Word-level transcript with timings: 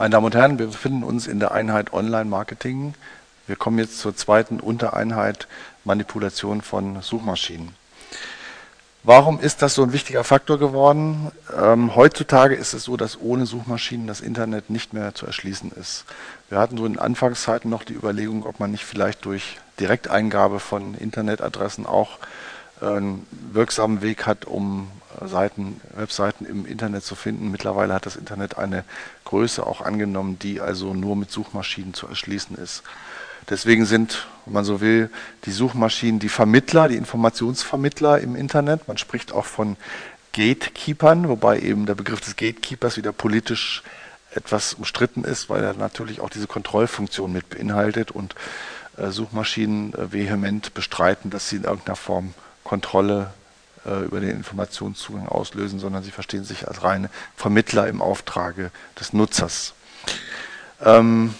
Meine 0.00 0.12
Damen 0.12 0.24
und 0.24 0.34
Herren, 0.34 0.58
wir 0.58 0.68
befinden 0.68 1.02
uns 1.02 1.26
in 1.26 1.40
der 1.40 1.52
Einheit 1.52 1.92
Online-Marketing. 1.92 2.94
Wir 3.46 3.56
kommen 3.56 3.78
jetzt 3.78 3.98
zur 3.98 4.16
zweiten 4.16 4.58
Untereinheit 4.58 5.46
Manipulation 5.84 6.62
von 6.62 7.02
Suchmaschinen. 7.02 7.74
Warum 9.02 9.38
ist 9.38 9.60
das 9.60 9.74
so 9.74 9.82
ein 9.82 9.92
wichtiger 9.92 10.24
Faktor 10.24 10.58
geworden? 10.58 11.30
Ähm, 11.54 11.94
heutzutage 11.96 12.54
ist 12.54 12.72
es 12.72 12.84
so, 12.84 12.96
dass 12.96 13.20
ohne 13.20 13.44
Suchmaschinen 13.44 14.06
das 14.06 14.22
Internet 14.22 14.70
nicht 14.70 14.94
mehr 14.94 15.14
zu 15.14 15.26
erschließen 15.26 15.70
ist. 15.72 16.06
Wir 16.48 16.58
hatten 16.58 16.78
so 16.78 16.86
in 16.86 16.98
Anfangszeiten 16.98 17.70
noch 17.70 17.82
die 17.84 17.92
Überlegung, 17.92 18.46
ob 18.46 18.58
man 18.58 18.70
nicht 18.70 18.86
vielleicht 18.86 19.26
durch 19.26 19.58
Direkteingabe 19.80 20.60
von 20.60 20.94
Internetadressen 20.94 21.84
auch 21.84 22.16
einen 22.80 23.26
wirksamen 23.52 24.00
Weg 24.00 24.24
hat, 24.24 24.46
um 24.46 24.90
Seiten, 25.24 25.80
Webseiten 25.94 26.46
im 26.46 26.66
Internet 26.66 27.04
zu 27.04 27.14
finden. 27.14 27.50
Mittlerweile 27.50 27.94
hat 27.94 28.06
das 28.06 28.16
Internet 28.16 28.58
eine 28.58 28.84
Größe 29.24 29.66
auch 29.66 29.80
angenommen, 29.80 30.38
die 30.38 30.60
also 30.60 30.94
nur 30.94 31.16
mit 31.16 31.30
Suchmaschinen 31.30 31.94
zu 31.94 32.06
erschließen 32.06 32.56
ist. 32.56 32.82
Deswegen 33.48 33.84
sind, 33.84 34.28
wenn 34.44 34.54
man 34.54 34.64
so 34.64 34.80
will, 34.80 35.10
die 35.44 35.50
Suchmaschinen 35.50 36.20
die 36.20 36.28
Vermittler, 36.28 36.88
die 36.88 36.96
Informationsvermittler 36.96 38.20
im 38.20 38.36
Internet. 38.36 38.86
Man 38.86 38.98
spricht 38.98 39.32
auch 39.32 39.46
von 39.46 39.76
Gatekeepern, 40.32 41.28
wobei 41.28 41.60
eben 41.60 41.86
der 41.86 41.94
Begriff 41.94 42.20
des 42.20 42.36
Gatekeepers 42.36 42.96
wieder 42.96 43.12
politisch 43.12 43.82
etwas 44.32 44.74
umstritten 44.74 45.24
ist, 45.24 45.50
weil 45.50 45.64
er 45.64 45.74
natürlich 45.74 46.20
auch 46.20 46.30
diese 46.30 46.46
Kontrollfunktion 46.46 47.32
mit 47.32 47.50
beinhaltet 47.50 48.12
und 48.12 48.36
äh, 48.96 49.10
Suchmaschinen 49.10 49.92
äh, 49.94 50.12
vehement 50.12 50.72
bestreiten, 50.74 51.30
dass 51.30 51.48
sie 51.48 51.56
in 51.56 51.64
irgendeiner 51.64 51.96
Form 51.96 52.34
Kontrolle 52.62 53.32
äh, 53.86 54.04
über 54.04 54.20
den 54.20 54.30
Informationszugang 54.30 55.28
auslösen, 55.28 55.78
sondern 55.78 56.02
sie 56.02 56.10
verstehen 56.10 56.44
sich 56.44 56.68
als 56.68 56.82
reine 56.82 57.10
Vermittler 57.36 57.88
im 57.88 58.02
Auftrage 58.02 58.70
des 58.98 59.12
Nutzers. 59.12 59.74
Ähm, 60.82 61.34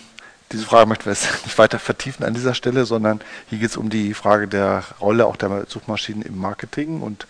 diese 0.53 0.65
Frage 0.65 0.89
möchten 0.89 1.05
wir 1.06 1.12
jetzt 1.12 1.28
nicht 1.45 1.59
weiter 1.59 1.78
vertiefen 1.78 2.25
an 2.25 2.34
dieser 2.34 2.55
Stelle, 2.55 2.84
sondern 2.84 3.20
hier 3.48 3.59
geht 3.59 3.70
es 3.70 3.77
um 3.77 3.91
die 3.91 4.15
Frage 4.15 4.48
der 4.48 4.84
Rolle 5.00 5.27
auch 5.27 5.37
der 5.37 5.67
Suchmaschinen 5.69 6.23
im 6.23 6.39
Marketing 6.39 7.00
und 7.03 7.27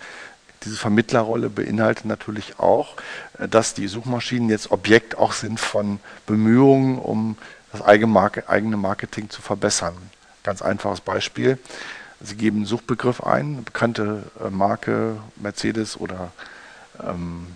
diese 0.65 0.77
Vermittlerrolle 0.77 1.49
beinhaltet 1.49 2.05
natürlich 2.05 2.59
auch, 2.59 2.97
äh, 3.39 3.49
dass 3.49 3.75
die 3.75 3.89
Suchmaschinen 3.89 4.49
jetzt 4.49 4.71
Objekt 4.71 5.17
auch 5.19 5.33
sind 5.33 5.61
von 5.61 6.01
Bemühungen, 6.27 6.99
um 6.99 7.37
das 7.73 7.83
eigene 7.83 8.77
Marketing 8.77 9.31
zu 9.31 9.43
verbessern. 9.43 9.97
Ganz 10.43 10.63
einfaches 10.63 11.01
Beispiel. 11.01 11.59
Sie 12.21 12.37
geben 12.37 12.59
einen 12.59 12.67
Suchbegriff 12.67 13.23
ein, 13.23 13.55
eine 13.55 13.63
bekannte 13.63 14.25
äh, 14.45 14.51
Marke, 14.51 15.17
Mercedes 15.37 15.99
oder 15.99 16.33
ähm, 17.03 17.47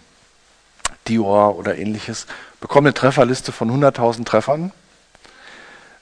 Dior 1.07 1.57
oder 1.57 1.77
ähnliches, 1.77 2.27
bekommen 2.61 2.87
eine 2.87 2.95
Trefferliste 2.95 3.53
von 3.53 3.71
100.000 3.71 4.25
Treffern. 4.25 4.73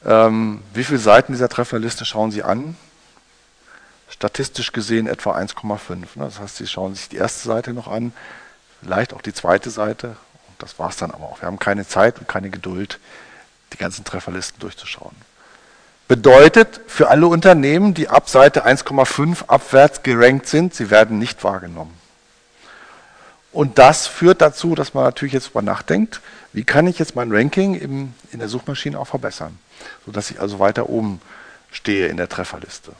Ähm, 0.05 0.63
wie 0.75 0.85
viele 0.85 1.01
Seiten 1.01 1.33
dieser 1.33 1.49
Trefferliste 1.49 2.05
schauen 2.05 2.31
Sie 2.31 2.45
an? 2.45 2.77
Statistisch 4.09 4.73
gesehen 4.73 5.09
etwa 5.09 5.37
1,5. 5.37 5.91
Ne? 5.91 6.07
Das 6.17 6.39
heißt, 6.39 6.57
Sie 6.57 6.69
schauen 6.69 6.95
sich 6.95 7.09
die 7.09 7.17
erste 7.17 7.49
Seite 7.49 7.73
noch 7.73 7.89
an, 7.89 8.13
vielleicht 8.81 9.13
auch 9.13 9.23
die 9.23 9.35
zweite 9.35 9.71
Seite. 9.71 10.09
Und 10.09 10.63
das 10.63 10.79
war 10.79 10.91
es 10.91 10.97
dann 10.97 11.11
aber 11.11 11.25
auch. 11.25 11.41
Wir 11.41 11.47
haben 11.47 11.59
keine 11.59 11.87
Zeit 11.87 12.21
und 12.21 12.29
keine 12.29 12.51
Geduld, 12.51 13.01
die 13.73 13.79
ganzen 13.79 14.05
Trefferlisten 14.05 14.61
durchzuschauen 14.61 15.17
bedeutet 16.13 16.83
für 16.89 17.09
alle 17.09 17.27
Unternehmen, 17.27 17.95
die 17.95 18.11
ab 18.11 18.29
Seite 18.29 18.67
1,5 18.67 19.47
abwärts 19.47 20.03
gerankt 20.03 20.47
sind, 20.47 20.75
sie 20.75 20.91
werden 20.91 21.19
nicht 21.19 21.43
wahrgenommen. 21.43 21.95
Und 23.51 23.79
das 23.79 24.09
führt 24.09 24.43
dazu, 24.43 24.75
dass 24.75 24.93
man 24.93 25.05
natürlich 25.05 25.33
jetzt 25.33 25.47
darüber 25.47 25.63
nachdenkt, 25.63 26.21
wie 26.53 26.65
kann 26.65 26.87
ich 26.87 26.99
jetzt 26.99 27.17
mein 27.17 27.33
Ranking 27.33 27.77
im, 27.77 28.13
in 28.31 28.41
der 28.41 28.49
Suchmaschine 28.49 28.99
auch 28.99 29.07
verbessern, 29.07 29.59
sodass 30.05 30.31
ich 30.31 30.39
also 30.39 30.59
weiter 30.59 30.91
oben 30.91 31.23
stehe 31.71 32.09
in 32.09 32.19
der 32.19 32.29
Trefferliste. 32.29 32.93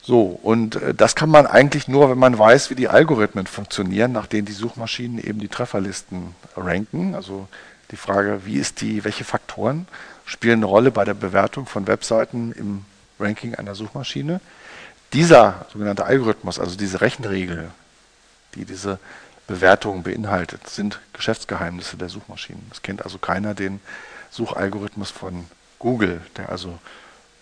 So, 0.00 0.22
und 0.42 0.76
äh, 0.76 0.94
das 0.94 1.14
kann 1.14 1.28
man 1.28 1.46
eigentlich 1.46 1.86
nur, 1.86 2.08
wenn 2.08 2.18
man 2.18 2.38
weiß, 2.38 2.70
wie 2.70 2.76
die 2.76 2.88
Algorithmen 2.88 3.46
funktionieren, 3.46 4.10
nach 4.10 4.26
denen 4.26 4.46
die 4.46 4.52
Suchmaschinen 4.52 5.18
eben 5.18 5.38
die 5.38 5.48
Trefferlisten 5.48 6.34
ranken. 6.56 7.14
Also 7.14 7.46
die 7.90 7.96
Frage, 7.96 8.42
wie 8.44 8.56
ist 8.56 8.80
die, 8.80 9.04
welche 9.04 9.24
Faktoren 9.24 9.86
spielen 10.24 10.60
eine 10.60 10.66
Rolle 10.66 10.90
bei 10.90 11.04
der 11.04 11.14
Bewertung 11.14 11.66
von 11.66 11.86
Webseiten 11.86 12.52
im 12.52 12.84
Ranking 13.20 13.54
einer 13.54 13.74
Suchmaschine. 13.74 14.40
Dieser 15.12 15.66
sogenannte 15.72 16.04
Algorithmus, 16.04 16.58
also 16.58 16.76
diese 16.76 17.00
Rechenregel, 17.00 17.70
die 18.54 18.64
diese 18.64 18.98
Bewertung 19.46 20.02
beinhaltet, 20.02 20.68
sind 20.68 21.00
Geschäftsgeheimnisse 21.12 21.96
der 21.96 22.08
Suchmaschinen. 22.08 22.66
Es 22.72 22.82
kennt 22.82 23.04
also 23.04 23.18
keiner 23.18 23.54
den 23.54 23.80
Suchalgorithmus 24.30 25.10
von 25.10 25.46
Google, 25.78 26.20
der 26.36 26.48
also 26.48 26.78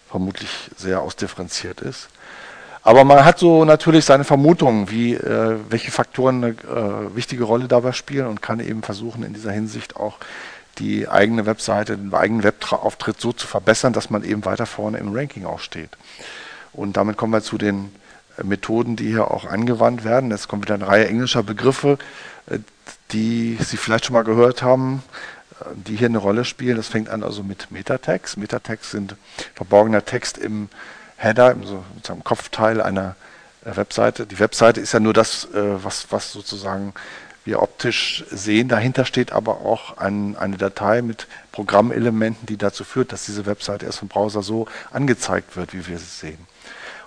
vermutlich 0.08 0.50
sehr 0.76 1.00
ausdifferenziert 1.00 1.80
ist. 1.80 2.08
Aber 2.84 3.04
man 3.04 3.24
hat 3.24 3.38
so 3.38 3.64
natürlich 3.64 4.04
seine 4.04 4.24
Vermutungen, 4.24 4.90
wie, 4.90 5.14
äh, 5.14 5.58
welche 5.68 5.92
Faktoren 5.92 6.42
eine 6.42 6.50
äh, 6.52 7.16
wichtige 7.16 7.44
Rolle 7.44 7.68
dabei 7.68 7.92
spielen 7.92 8.26
und 8.26 8.42
kann 8.42 8.58
eben 8.58 8.82
versuchen, 8.82 9.22
in 9.22 9.34
dieser 9.34 9.52
Hinsicht 9.52 9.96
auch 9.96 10.18
die 10.78 11.08
eigene 11.08 11.46
Webseite, 11.46 11.96
den 11.96 12.12
eigenen 12.12 12.42
Webauftritt 12.42 13.20
so 13.20 13.32
zu 13.32 13.46
verbessern, 13.46 13.92
dass 13.92 14.10
man 14.10 14.24
eben 14.24 14.44
weiter 14.44 14.66
vorne 14.66 14.98
im 14.98 15.14
Ranking 15.14 15.44
auch 15.44 15.60
steht. 15.60 15.90
Und 16.72 16.96
damit 16.96 17.16
kommen 17.16 17.32
wir 17.32 17.42
zu 17.42 17.56
den 17.58 17.92
äh, 18.38 18.44
Methoden, 18.44 18.96
die 18.96 19.08
hier 19.08 19.30
auch 19.30 19.44
angewandt 19.44 20.04
werden. 20.04 20.30
Jetzt 20.30 20.48
kommt 20.48 20.64
wieder 20.64 20.74
eine 20.74 20.88
Reihe 20.88 21.06
englischer 21.06 21.44
Begriffe, 21.44 21.98
äh, 22.46 22.58
die 23.12 23.58
Sie 23.60 23.76
vielleicht 23.76 24.06
schon 24.06 24.14
mal 24.14 24.24
gehört 24.24 24.62
haben, 24.62 25.04
äh, 25.60 25.66
die 25.76 25.96
hier 25.96 26.08
eine 26.08 26.18
Rolle 26.18 26.44
spielen. 26.44 26.78
Das 26.78 26.88
fängt 26.88 27.10
an 27.10 27.22
also 27.22 27.44
mit 27.44 27.70
Metatext. 27.70 28.38
Metatext 28.38 28.90
sind 28.90 29.14
verborgener 29.54 30.04
Text 30.04 30.36
im 30.38 30.68
Header, 31.22 31.56
so, 31.64 31.84
im 32.12 32.24
Kopfteil 32.24 32.80
einer 32.80 33.16
Webseite. 33.62 34.26
Die 34.26 34.38
Webseite 34.38 34.80
ist 34.80 34.92
ja 34.92 35.00
nur 35.00 35.12
das, 35.12 35.48
was, 35.52 36.06
was 36.10 36.32
sozusagen 36.32 36.94
wir 37.44 37.62
optisch 37.62 38.24
sehen. 38.30 38.68
Dahinter 38.68 39.04
steht 39.04 39.32
aber 39.32 39.60
auch 39.60 39.98
ein, 39.98 40.36
eine 40.36 40.56
Datei 40.56 41.02
mit 41.02 41.26
Programmelementen, 41.50 42.46
die 42.46 42.56
dazu 42.56 42.84
führt, 42.84 43.12
dass 43.12 43.24
diese 43.24 43.46
Webseite 43.46 43.86
erst 43.86 43.98
vom 43.98 44.08
Browser 44.08 44.42
so 44.42 44.66
angezeigt 44.92 45.56
wird, 45.56 45.72
wie 45.72 45.86
wir 45.86 45.98
sie 45.98 46.04
sehen. 46.04 46.46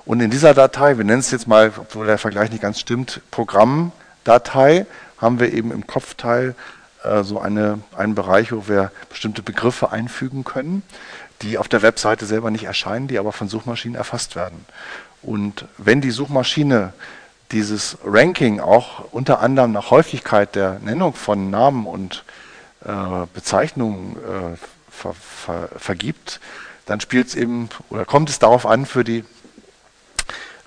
Und 0.06 0.20
in 0.20 0.30
dieser 0.30 0.54
Datei, 0.54 0.98
wir 0.98 1.06
nennen 1.06 1.20
es 1.20 1.32
jetzt 1.32 1.48
mal, 1.48 1.72
obwohl 1.76 2.06
der 2.06 2.18
Vergleich 2.18 2.52
nicht 2.52 2.62
ganz 2.62 2.80
stimmt, 2.80 3.22
Programmdatei, 3.32 4.86
haben 5.18 5.40
wir 5.40 5.54
eben 5.54 5.72
im 5.72 5.88
Kopfteil 5.88 6.54
äh, 7.04 7.24
so 7.24 7.40
eine, 7.40 7.80
einen 7.98 8.14
Bereich, 8.14 8.52
wo 8.52 8.68
wir 8.68 8.92
bestimmte 9.10 9.42
Begriffe 9.42 9.92
einfügen 9.92 10.44
können, 10.44 10.84
die 11.42 11.58
auf 11.58 11.68
der 11.68 11.82
Webseite 11.82 12.26
selber 12.26 12.52
nicht 12.52 12.64
erscheinen, 12.64 13.08
die 13.08 13.20
aber 13.20 13.32
von 13.32 13.48
Suchmaschinen 13.48 13.96
erfasst 13.96 14.36
werden. 14.36 14.66
Und 15.22 15.66
wenn 15.78 16.02
die 16.02 16.12
Suchmaschine 16.12 16.94
dieses 17.52 17.98
Ranking 18.04 18.60
auch 18.60 19.12
unter 19.12 19.40
anderem 19.40 19.72
nach 19.72 19.92
Häufigkeit 19.92 20.56
der 20.56 20.80
Nennung 20.80 21.14
von 21.14 21.50
Namen 21.50 21.86
und 21.86 22.24
äh, 22.84 22.92
Bezeichnungen 23.34 24.16
äh, 24.18 24.58
ver, 24.90 25.14
ver, 25.14 25.70
vergibt, 25.78 26.40
dann 26.86 27.02
spielt 27.02 27.28
es 27.28 27.36
eben 27.36 27.70
oder 27.90 28.06
kommt 28.06 28.30
es 28.30 28.40
darauf 28.40 28.66
an, 28.66 28.86
für 28.86 29.04
die 29.04 29.24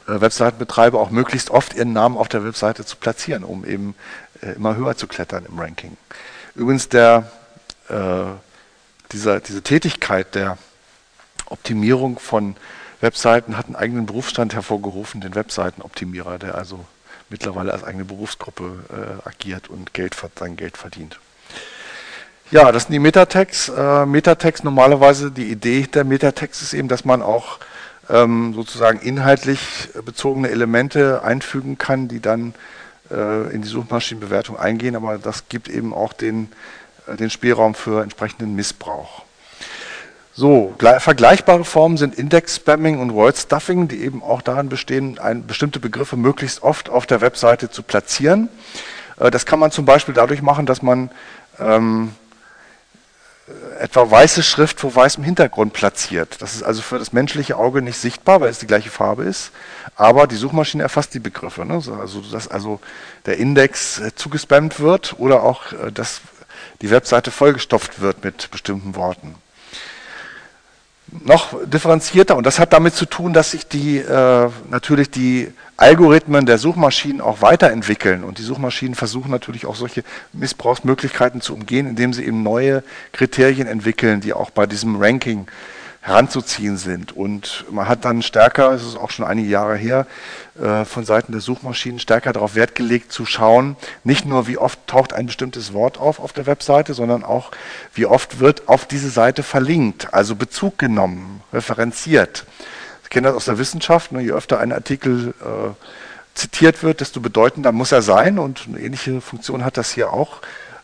äh, 0.08 0.20
Webseitenbetreiber 0.20 0.98
auch 0.98 1.10
möglichst 1.10 1.50
oft 1.50 1.74
ihren 1.74 1.92
Namen 1.92 2.16
auf 2.16 2.28
der 2.28 2.44
Webseite 2.44 2.84
zu 2.84 2.96
platzieren, 2.96 3.44
um 3.44 3.64
eben 3.64 3.94
äh, 4.42 4.52
immer 4.52 4.76
höher 4.76 4.96
zu 4.96 5.06
klettern 5.06 5.46
im 5.46 5.58
Ranking. 5.58 5.96
Übrigens 6.54 6.88
der, 6.88 7.30
äh, 7.88 8.24
dieser, 9.12 9.40
diese 9.40 9.62
Tätigkeit 9.62 10.34
der 10.34 10.58
Optimierung 11.46 12.18
von 12.18 12.56
Webseiten 13.00 13.56
hat 13.56 13.66
einen 13.66 13.76
eigenen 13.76 14.06
Berufsstand 14.06 14.54
hervorgerufen, 14.54 15.20
den 15.20 15.34
Webseitenoptimierer, 15.34 16.38
der 16.38 16.56
also 16.56 16.84
mittlerweile 17.30 17.72
als 17.72 17.84
eigene 17.84 18.04
Berufsgruppe 18.04 18.84
äh, 19.24 19.28
agiert 19.28 19.68
und 19.68 19.94
Geld, 19.94 20.16
sein 20.38 20.56
Geld 20.56 20.76
verdient. 20.76 21.18
Ja, 22.50 22.72
das 22.72 22.84
sind 22.84 22.94
die 22.94 22.98
Metatext. 22.98 23.70
Äh, 23.76 24.06
Metatext 24.06 24.64
normalerweise, 24.64 25.30
die 25.30 25.50
Idee 25.50 25.82
der 25.82 26.04
Metatext 26.04 26.62
ist 26.62 26.72
eben, 26.72 26.88
dass 26.88 27.04
man 27.04 27.20
auch 27.20 27.58
ähm, 28.08 28.54
sozusagen 28.54 29.00
inhaltlich 29.00 29.60
bezogene 30.04 30.48
Elemente 30.48 31.22
einfügen 31.22 31.76
kann, 31.76 32.08
die 32.08 32.20
dann 32.20 32.54
äh, 33.10 33.52
in 33.54 33.62
die 33.62 33.68
Suchmaschinenbewertung 33.68 34.58
eingehen, 34.58 34.96
aber 34.96 35.18
das 35.18 35.48
gibt 35.48 35.68
eben 35.68 35.92
auch 35.92 36.14
den, 36.14 36.50
den 37.16 37.30
Spielraum 37.30 37.74
für 37.74 38.02
entsprechenden 38.02 38.54
Missbrauch. 38.54 39.22
So, 40.34 40.72
vergleichbare 40.78 41.64
Formen 41.64 41.96
sind 41.96 42.14
Index-Spamming 42.14 43.00
und 43.00 43.12
Word-Stuffing, 43.12 43.88
die 43.88 44.02
eben 44.02 44.22
auch 44.22 44.40
darin 44.40 44.68
bestehen, 44.68 45.18
ein, 45.18 45.46
bestimmte 45.46 45.80
Begriffe 45.80 46.16
möglichst 46.16 46.62
oft 46.62 46.88
auf 46.90 47.06
der 47.06 47.20
Webseite 47.20 47.70
zu 47.70 47.82
platzieren. 47.82 48.48
Äh, 49.18 49.32
das 49.32 49.46
kann 49.46 49.58
man 49.58 49.72
zum 49.72 49.84
Beispiel 49.84 50.14
dadurch 50.14 50.40
machen, 50.40 50.64
dass 50.64 50.80
man 50.80 51.10
ähm, 51.58 52.12
etwa 53.80 54.10
weiße 54.10 54.42
Schrift 54.42 54.80
vor 54.80 54.94
weißem 54.94 55.24
Hintergrund 55.24 55.72
platziert. 55.72 56.40
Das 56.40 56.54
ist 56.54 56.62
also 56.62 56.82
für 56.82 56.98
das 56.98 57.12
menschliche 57.12 57.56
Auge 57.56 57.82
nicht 57.82 57.98
sichtbar, 57.98 58.40
weil 58.40 58.50
es 58.50 58.58
die 58.58 58.66
gleiche 58.66 58.90
Farbe 58.90 59.24
ist, 59.24 59.50
aber 59.96 60.26
die 60.26 60.36
Suchmaschine 60.36 60.82
erfasst 60.82 61.14
die 61.14 61.20
Begriffe. 61.20 61.64
Ne? 61.64 61.74
Also, 61.74 62.20
dass 62.30 62.48
also 62.48 62.80
der 63.26 63.38
Index 63.38 63.98
äh, 63.98 64.14
zugespammt 64.14 64.80
wird 64.80 65.16
oder 65.18 65.42
auch, 65.42 65.72
äh, 65.72 65.92
dass 65.92 66.20
die 66.82 66.90
Webseite 66.90 67.30
vollgestopft 67.30 68.00
wird 68.00 68.24
mit 68.24 68.50
bestimmten 68.50 68.94
Worten. 68.94 69.34
Noch 71.24 71.56
differenzierter, 71.64 72.36
und 72.36 72.44
das 72.44 72.58
hat 72.58 72.74
damit 72.74 72.94
zu 72.94 73.06
tun, 73.06 73.32
dass 73.32 73.52
sich 73.52 73.66
die, 73.66 73.96
äh, 73.96 74.50
natürlich 74.68 75.10
die 75.10 75.50
Algorithmen 75.78 76.44
der 76.44 76.58
Suchmaschinen 76.58 77.22
auch 77.22 77.40
weiterentwickeln. 77.40 78.24
Und 78.24 78.38
die 78.38 78.42
Suchmaschinen 78.42 78.94
versuchen 78.94 79.30
natürlich 79.30 79.64
auch 79.64 79.76
solche 79.76 80.04
Missbrauchsmöglichkeiten 80.34 81.40
zu 81.40 81.54
umgehen, 81.54 81.86
indem 81.86 82.12
sie 82.12 82.26
eben 82.26 82.42
neue 82.42 82.82
Kriterien 83.12 83.66
entwickeln, 83.66 84.20
die 84.20 84.34
auch 84.34 84.50
bei 84.50 84.66
diesem 84.66 84.96
Ranking 84.96 85.46
heranzuziehen 86.08 86.76
sind. 86.76 87.16
Und 87.16 87.64
man 87.70 87.86
hat 87.88 88.04
dann 88.04 88.22
stärker, 88.22 88.72
es 88.72 88.84
ist 88.84 88.96
auch 88.96 89.10
schon 89.10 89.24
einige 89.24 89.48
Jahre 89.48 89.76
her, 89.76 90.06
äh, 90.60 90.84
von 90.84 91.04
Seiten 91.04 91.32
der 91.32 91.40
Suchmaschinen 91.40 92.00
stärker 92.00 92.32
darauf 92.32 92.54
Wert 92.54 92.74
gelegt 92.74 93.12
zu 93.12 93.26
schauen, 93.26 93.76
nicht 94.04 94.24
nur 94.24 94.46
wie 94.48 94.58
oft 94.58 94.86
taucht 94.86 95.12
ein 95.12 95.26
bestimmtes 95.26 95.72
Wort 95.72 95.98
auf 95.98 96.18
auf 96.18 96.32
der 96.32 96.46
Webseite, 96.46 96.94
sondern 96.94 97.24
auch 97.24 97.50
wie 97.94 98.06
oft 98.06 98.40
wird 98.40 98.68
auf 98.68 98.86
diese 98.86 99.10
Seite 99.10 99.42
verlinkt, 99.42 100.12
also 100.12 100.34
Bezug 100.34 100.78
genommen, 100.78 101.42
referenziert. 101.52 102.44
Ich 103.04 103.10
kenne 103.10 103.28
das 103.28 103.36
aus 103.36 103.44
der 103.44 103.58
Wissenschaft, 103.58 104.12
ne, 104.12 104.20
je 104.20 104.32
öfter 104.32 104.58
ein 104.58 104.72
Artikel 104.72 105.34
äh, 105.40 105.70
zitiert 106.34 106.82
wird, 106.82 107.00
desto 107.00 107.20
bedeutender 107.20 107.72
muss 107.72 107.92
er 107.92 108.02
sein 108.02 108.38
und 108.38 108.66
eine 108.68 108.80
ähnliche 108.80 109.20
Funktion 109.20 109.64
hat 109.64 109.76
das 109.76 109.92
hier 109.92 110.12
auch, 110.12 110.40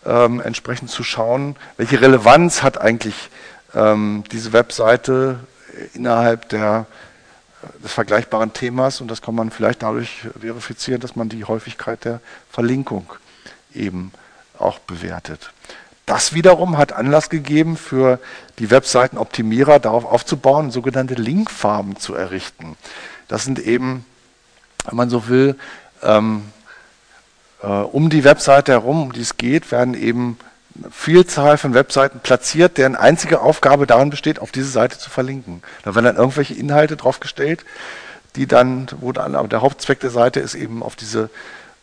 ähm, 0.07 0.41
entsprechend 0.41 0.91
zu 0.91 1.03
schauen, 1.03 1.57
welche 1.77 2.01
Relevanz 2.01 2.63
hat 2.63 2.81
eigentlich 2.81 3.31
ähm, 3.75 4.25
diese 4.31 4.53
Webseite 4.53 5.41
innerhalb 5.95 6.49
der, 6.49 6.87
des 7.83 7.93
vergleichbaren 7.93 8.53
Themas 8.53 9.01
und 9.01 9.09
das 9.09 9.23
kann 9.23 9.35
man 9.35 9.51
vielleicht 9.51 9.83
dadurch 9.83 10.27
verifizieren, 10.39 11.01
dass 11.01 11.17
man 11.17 11.29
die 11.29 11.45
Häufigkeit 11.45 12.05
der 12.05 12.21
Verlinkung 12.51 13.13
eben 13.75 14.13
auch 14.59 14.79
bewertet. 14.79 15.51
Das 16.07 16.35
wiederum 16.35 16.77
hat 16.77 16.93
Anlass 16.93 17.31
gegeben, 17.31 17.77
für 17.77 18.19
die 18.59 18.71
Webseitenoptimierer 18.71 19.79
darauf 19.79 20.05
aufzubauen, 20.05 20.71
sogenannte 20.71 21.15
Linkfarben 21.15 21.97
zu 21.97 22.15
errichten. 22.15 22.77
Das 23.27 23.45
sind 23.45 23.59
eben, 23.59 24.05
wenn 24.85 24.97
man 24.97 25.09
so 25.09 25.29
will, 25.29 25.57
ähm, 26.03 26.45
äh, 27.63 27.67
um 27.67 28.11
die 28.11 28.25
Webseite 28.25 28.73
herum, 28.73 29.05
um 29.05 29.13
die 29.13 29.23
es 29.23 29.39
geht, 29.39 29.73
werden 29.73 29.95
eben 29.95 30.39
Vielzahl 30.91 31.57
von 31.57 31.75
Webseiten 31.75 32.21
platziert, 32.21 32.79
deren 32.79 32.97
einzige 32.97 33.41
Aufgabe 33.41 33.87
darin 33.87 34.11
besteht, 34.11 34.41
auf 34.41 34.51
diese 34.51 34.69
Seite 34.69 34.99
zu 34.99 35.09
verlinken. 35.09 35.63
Da 35.85 35.95
werden 35.95 36.07
dann 36.07 36.17
irgendwelche 36.17 36.55
Inhalte 36.55 36.97
draufgestellt, 36.97 37.65
die 38.37 38.47
dann, 38.47 38.89
wo 39.01 39.13
dann, 39.13 39.35
aber 39.37 39.49
der 39.49 39.63
Hauptzweck 39.63 40.01
der 40.01 40.11
Seite 40.11 40.41
ist 40.41 40.55
eben 40.55 40.83
auf 40.83 40.97
diese 40.97 41.31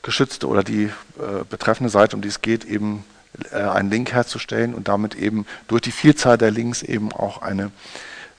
geschützte 0.04 0.48
oder 0.48 0.64
die 0.64 0.86
äh, 0.86 1.44
betreffende 1.50 1.90
Seite, 1.90 2.16
um 2.16 2.22
die 2.22 2.28
es 2.28 2.42
geht, 2.42 2.66
eben 2.66 3.06
äh, 3.52 3.58
einen 3.58 3.90
Link 3.90 4.12
herzustellen 4.12 4.74
und 4.74 4.88
damit 4.88 5.16
eben 5.16 5.46
durch 5.68 5.82
die 5.82 5.92
Vielzahl 5.92 6.38
der 6.38 6.52
Links 6.52 6.82
eben 6.82 7.14
auch 7.14 7.42
eine, 7.42 7.72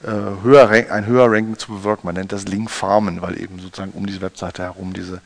äh, 0.03 0.09
höher, 0.43 0.69
ein 0.69 1.07
höher 1.07 1.31
Ranking 1.31 1.57
zu 1.57 1.73
bewirken. 1.73 2.07
Man 2.07 2.17
nennt 2.17 2.33
das 2.33 2.45
Link 2.45 2.71
Farmen, 2.71 3.23
weil 3.23 3.41
eben 3.41 3.59
sozusagen 3.59 3.93
um 3.93 4.07
diese 4.07 4.21
Webseite 4.21 4.63
herum 4.65 4.93
diese 4.93 5.21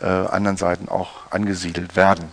äh, 0.00 0.06
anderen 0.06 0.56
Seiten 0.56 0.88
auch 0.88 1.30
angesiedelt 1.30 1.94
werden. 1.94 2.24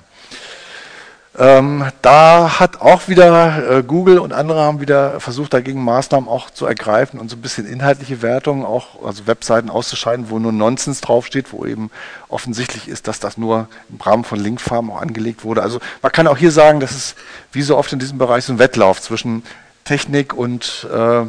Ähm, 1.36 1.86
da 2.04 2.60
hat 2.60 2.80
auch 2.80 3.08
wieder 3.08 3.78
äh, 3.78 3.84
Google 3.84 4.20
und 4.20 4.34
andere 4.34 4.62
haben 4.62 4.82
wieder 4.82 5.20
versucht, 5.20 5.52
dagegen 5.56 5.84
Maßnahmen 5.84 6.30
auch 6.30 6.52
zu 6.52 6.68
ergreifen 6.68 7.20
und 7.20 7.30
so 7.30 7.36
ein 7.36 7.42
bisschen 7.42 7.66
inhaltliche 7.66 8.22
Wertungen, 8.22 8.64
auch 8.64 9.04
also 9.04 9.26
Webseiten 9.26 9.72
auszuscheiden, 9.72 10.30
wo 10.30 10.38
nur 10.38 10.52
Nonsens 10.52 11.02
draufsteht, 11.02 11.52
wo 11.52 11.66
eben 11.66 11.90
offensichtlich 12.30 12.88
ist, 12.88 13.08
dass 13.08 13.20
das 13.20 13.36
nur 13.36 13.68
im 13.90 14.00
Rahmen 14.00 14.26
von 14.26 14.40
Linkfarmen 14.40 14.92
auch 14.92 15.02
angelegt 15.02 15.44
wurde. 15.44 15.64
Also 15.64 15.80
man 16.04 16.12
kann 16.12 16.28
auch 16.28 16.38
hier 16.38 16.52
sagen, 16.52 16.80
dass 16.80 16.92
es 16.92 17.16
wie 17.52 17.64
so 17.64 17.78
oft 17.78 17.92
in 17.92 18.00
diesem 18.00 18.20
Bereich 18.20 18.46
so 18.46 18.54
ein 18.54 18.60
Wettlauf 18.60 19.02
zwischen 19.02 19.42
Technik 19.86 20.36
und 20.36 20.88
äh, 20.94 21.26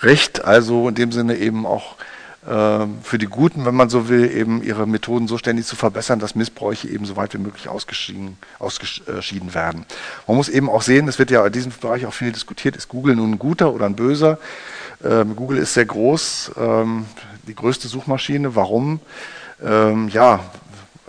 Recht, 0.00 0.42
also 0.42 0.88
in 0.88 0.94
dem 0.94 1.12
Sinne 1.12 1.36
eben 1.36 1.66
auch 1.66 1.96
für 2.46 3.16
die 3.18 3.26
Guten, 3.26 3.64
wenn 3.64 3.74
man 3.74 3.88
so 3.88 4.10
will, 4.10 4.30
eben 4.30 4.62
ihre 4.62 4.86
Methoden 4.86 5.28
so 5.28 5.38
ständig 5.38 5.64
zu 5.64 5.76
verbessern, 5.76 6.18
dass 6.18 6.34
Missbräuche 6.34 6.88
eben 6.88 7.06
so 7.06 7.16
weit 7.16 7.32
wie 7.32 7.38
möglich 7.38 7.68
ausgeschieden, 7.68 8.36
ausgeschieden 8.58 9.54
werden. 9.54 9.86
Man 10.26 10.36
muss 10.36 10.50
eben 10.50 10.68
auch 10.68 10.82
sehen, 10.82 11.08
es 11.08 11.18
wird 11.18 11.30
ja 11.30 11.46
in 11.46 11.52
diesem 11.52 11.72
Bereich 11.72 12.04
auch 12.04 12.12
viel 12.12 12.32
diskutiert, 12.32 12.76
ist 12.76 12.88
Google 12.88 13.16
nun 13.16 13.32
ein 13.32 13.38
guter 13.38 13.72
oder 13.72 13.86
ein 13.86 13.96
böser? 13.96 14.38
Ähm, 15.02 15.36
Google 15.36 15.56
ist 15.56 15.74
sehr 15.74 15.86
groß, 15.86 16.52
ähm, 16.58 17.06
die 17.48 17.54
größte 17.54 17.88
Suchmaschine. 17.88 18.54
Warum? 18.54 19.00
Ähm, 19.62 20.08
ja, 20.08 20.40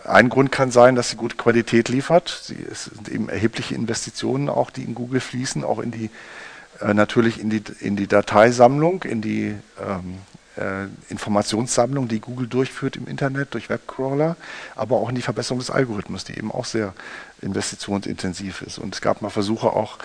ein 0.05 0.29
Grund 0.29 0.51
kann 0.51 0.71
sein, 0.71 0.95
dass 0.95 1.09
sie 1.09 1.15
gute 1.15 1.35
Qualität 1.35 1.89
liefert. 1.89 2.41
Sie, 2.43 2.57
es 2.71 2.85
sind 2.85 3.09
eben 3.09 3.29
erhebliche 3.29 3.75
Investitionen 3.75 4.49
auch, 4.49 4.69
die 4.69 4.83
in 4.83 4.95
Google 4.95 5.19
fließen, 5.19 5.63
auch 5.63 5.79
in 5.79 5.91
die 5.91 6.09
äh, 6.81 6.93
natürlich 6.93 7.39
in 7.39 7.49
die, 7.49 7.63
in 7.79 7.95
die 7.95 8.07
Dateisammlung, 8.07 9.03
in 9.03 9.21
die 9.21 9.55
ähm, 9.81 10.17
äh, 10.17 10.44
Informationssammlung, 11.09 12.07
die 12.07 12.21
Google 12.21 12.47
durchführt 12.47 12.95
im 12.95 13.07
Internet 13.07 13.53
durch 13.53 13.69
Webcrawler, 13.69 14.37
aber 14.75 14.97
auch 14.97 15.09
in 15.09 15.15
die 15.15 15.21
Verbesserung 15.21 15.59
des 15.59 15.69
Algorithmus, 15.69 16.23
die 16.23 16.37
eben 16.37 16.51
auch 16.51 16.65
sehr 16.65 16.93
investitionsintensiv 17.41 18.61
ist. 18.61 18.77
Und 18.77 18.95
es 18.95 19.01
gab 19.01 19.21
mal 19.21 19.29
Versuche 19.29 19.67
auch 19.67 19.97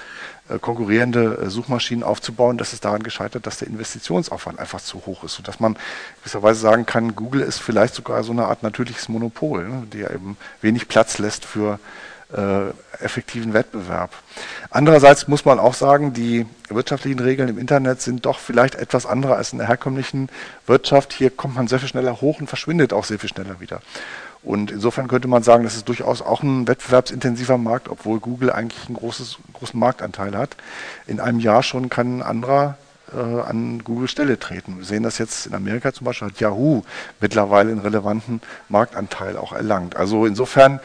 äh, 0.49 0.59
konkurrierende 0.59 1.39
äh, 1.39 1.51
Suchmaschinen 1.51 2.03
aufzubauen. 2.03 2.59
Das 2.59 2.73
ist 2.73 2.85
daran 2.85 3.03
gescheitert, 3.03 3.47
dass 3.47 3.59
der 3.59 3.69
Investitionsaufwand 3.69 4.59
einfach 4.59 4.81
zu 4.81 5.07
hoch 5.07 5.25
ist, 5.25 5.35
sodass 5.35 5.61
man 5.61 5.77
gewisserweise 6.21 6.61
sagen 6.61 6.87
kann, 6.87 7.15
Google 7.15 7.43
ist 7.43 7.61
vielleicht 7.61 7.95
sogar 7.95 8.25
so 8.25 8.33
eine 8.33 8.47
Art 8.47 8.63
natürliches 8.63 9.09
Monopol, 9.09 9.69
ne, 9.69 9.87
der 9.93 10.11
eben 10.11 10.37
wenig 10.61 10.89
Platz 10.89 11.19
lässt 11.19 11.45
für 11.45 11.75
äh, 11.75 11.79
effektiven 13.01 13.55
Wettbewerb. 13.55 14.11
Andererseits 14.71 15.27
muss 15.27 15.45
man 15.45 15.59
auch 15.59 15.75
sagen, 15.75 16.13
die 16.13 16.47
wirtschaftlichen 16.69 17.19
Regeln 17.19 17.49
im 17.49 17.59
Internet 17.59 18.01
sind 18.01 18.25
doch 18.25 18.39
vielleicht 18.39 18.77
etwas 18.77 19.05
andere 19.05 19.35
als 19.35 19.53
in 19.53 19.59
der 19.59 19.67
herkömmlichen 19.67 20.29
Wirtschaft. 20.67 21.13
Hier 21.13 21.31
kommt 21.31 21.57
man 21.57 21.67
sehr 21.67 21.81
viel 21.81 21.89
schneller 21.89 22.21
hoch 22.21 22.41
und 22.41 22.47
verschwindet 22.47 22.93
auch 22.93 23.05
sehr 23.05 23.19
viel 23.19 23.31
schneller 23.31 23.59
wieder. 23.59 23.81
Und 24.43 24.71
insofern 24.71 25.09
könnte 25.09 25.29
man 25.29 25.43
sagen, 25.43 25.65
das 25.65 25.75
ist 25.75 25.89
durchaus 25.89 26.23
auch 26.23 26.43
ein 26.43 26.67
wettbewerbsintensiver 26.67 27.59
Markt, 27.59 27.89
obwohl 27.89 28.21
Google 28.21 28.51
eigentlich 28.51 28.87
einen 28.87 28.97
großes, 28.97 29.39
großen 29.53 29.79
Marktanteil 29.79 30.37
hat. 30.37 30.57
In 31.07 31.21
einem 31.21 31.41
Jahr 31.41 31.63
schon 31.63 31.91
kann 31.91 32.19
ein 32.19 32.23
anderer 32.23 32.79
äh, 33.13 33.19
an 33.19 33.85
Google 33.85 34.09
Stelle 34.09 34.39
treten. 34.39 34.79
Wir 34.79 34.85
sehen 34.85 35.03
das 35.03 35.19
jetzt 35.19 35.47
in 35.47 35.55
Amerika 35.55 35.93
zum 35.93 36.07
Beispiel, 36.07 36.29
hat 36.29 36.41
Yahoo 36.41 36.83
mittlerweile 37.21 37.71
einen 37.71 37.81
relevanten 37.81 38.41
Marktanteil 38.69 39.37
auch 39.37 39.53
erlangt. 39.53 39.97
Also 39.97 40.25
insofern 40.25 40.81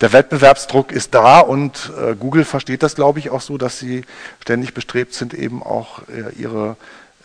der 0.00 0.12
Wettbewerbsdruck 0.12 0.92
ist 0.92 1.14
da 1.14 1.40
und 1.40 1.92
äh, 2.00 2.14
Google 2.14 2.44
versteht 2.44 2.82
das, 2.82 2.94
glaube 2.94 3.18
ich, 3.18 3.30
auch 3.30 3.40
so, 3.40 3.58
dass 3.58 3.78
sie 3.78 4.04
ständig 4.40 4.74
bestrebt 4.74 5.14
sind, 5.14 5.34
eben 5.34 5.62
auch 5.62 6.02
äh, 6.08 6.32
ihre 6.36 6.76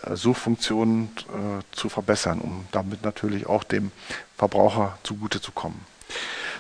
äh, 0.04 0.16
Suchfunktionen 0.16 1.10
äh, 1.28 1.76
zu 1.76 1.90
verbessern, 1.90 2.40
um 2.40 2.66
damit 2.72 3.04
natürlich 3.04 3.48
auch 3.48 3.64
dem 3.64 3.92
Verbraucher 4.38 4.98
zugute 5.04 5.40
zu 5.40 5.52
kommen. 5.52 5.86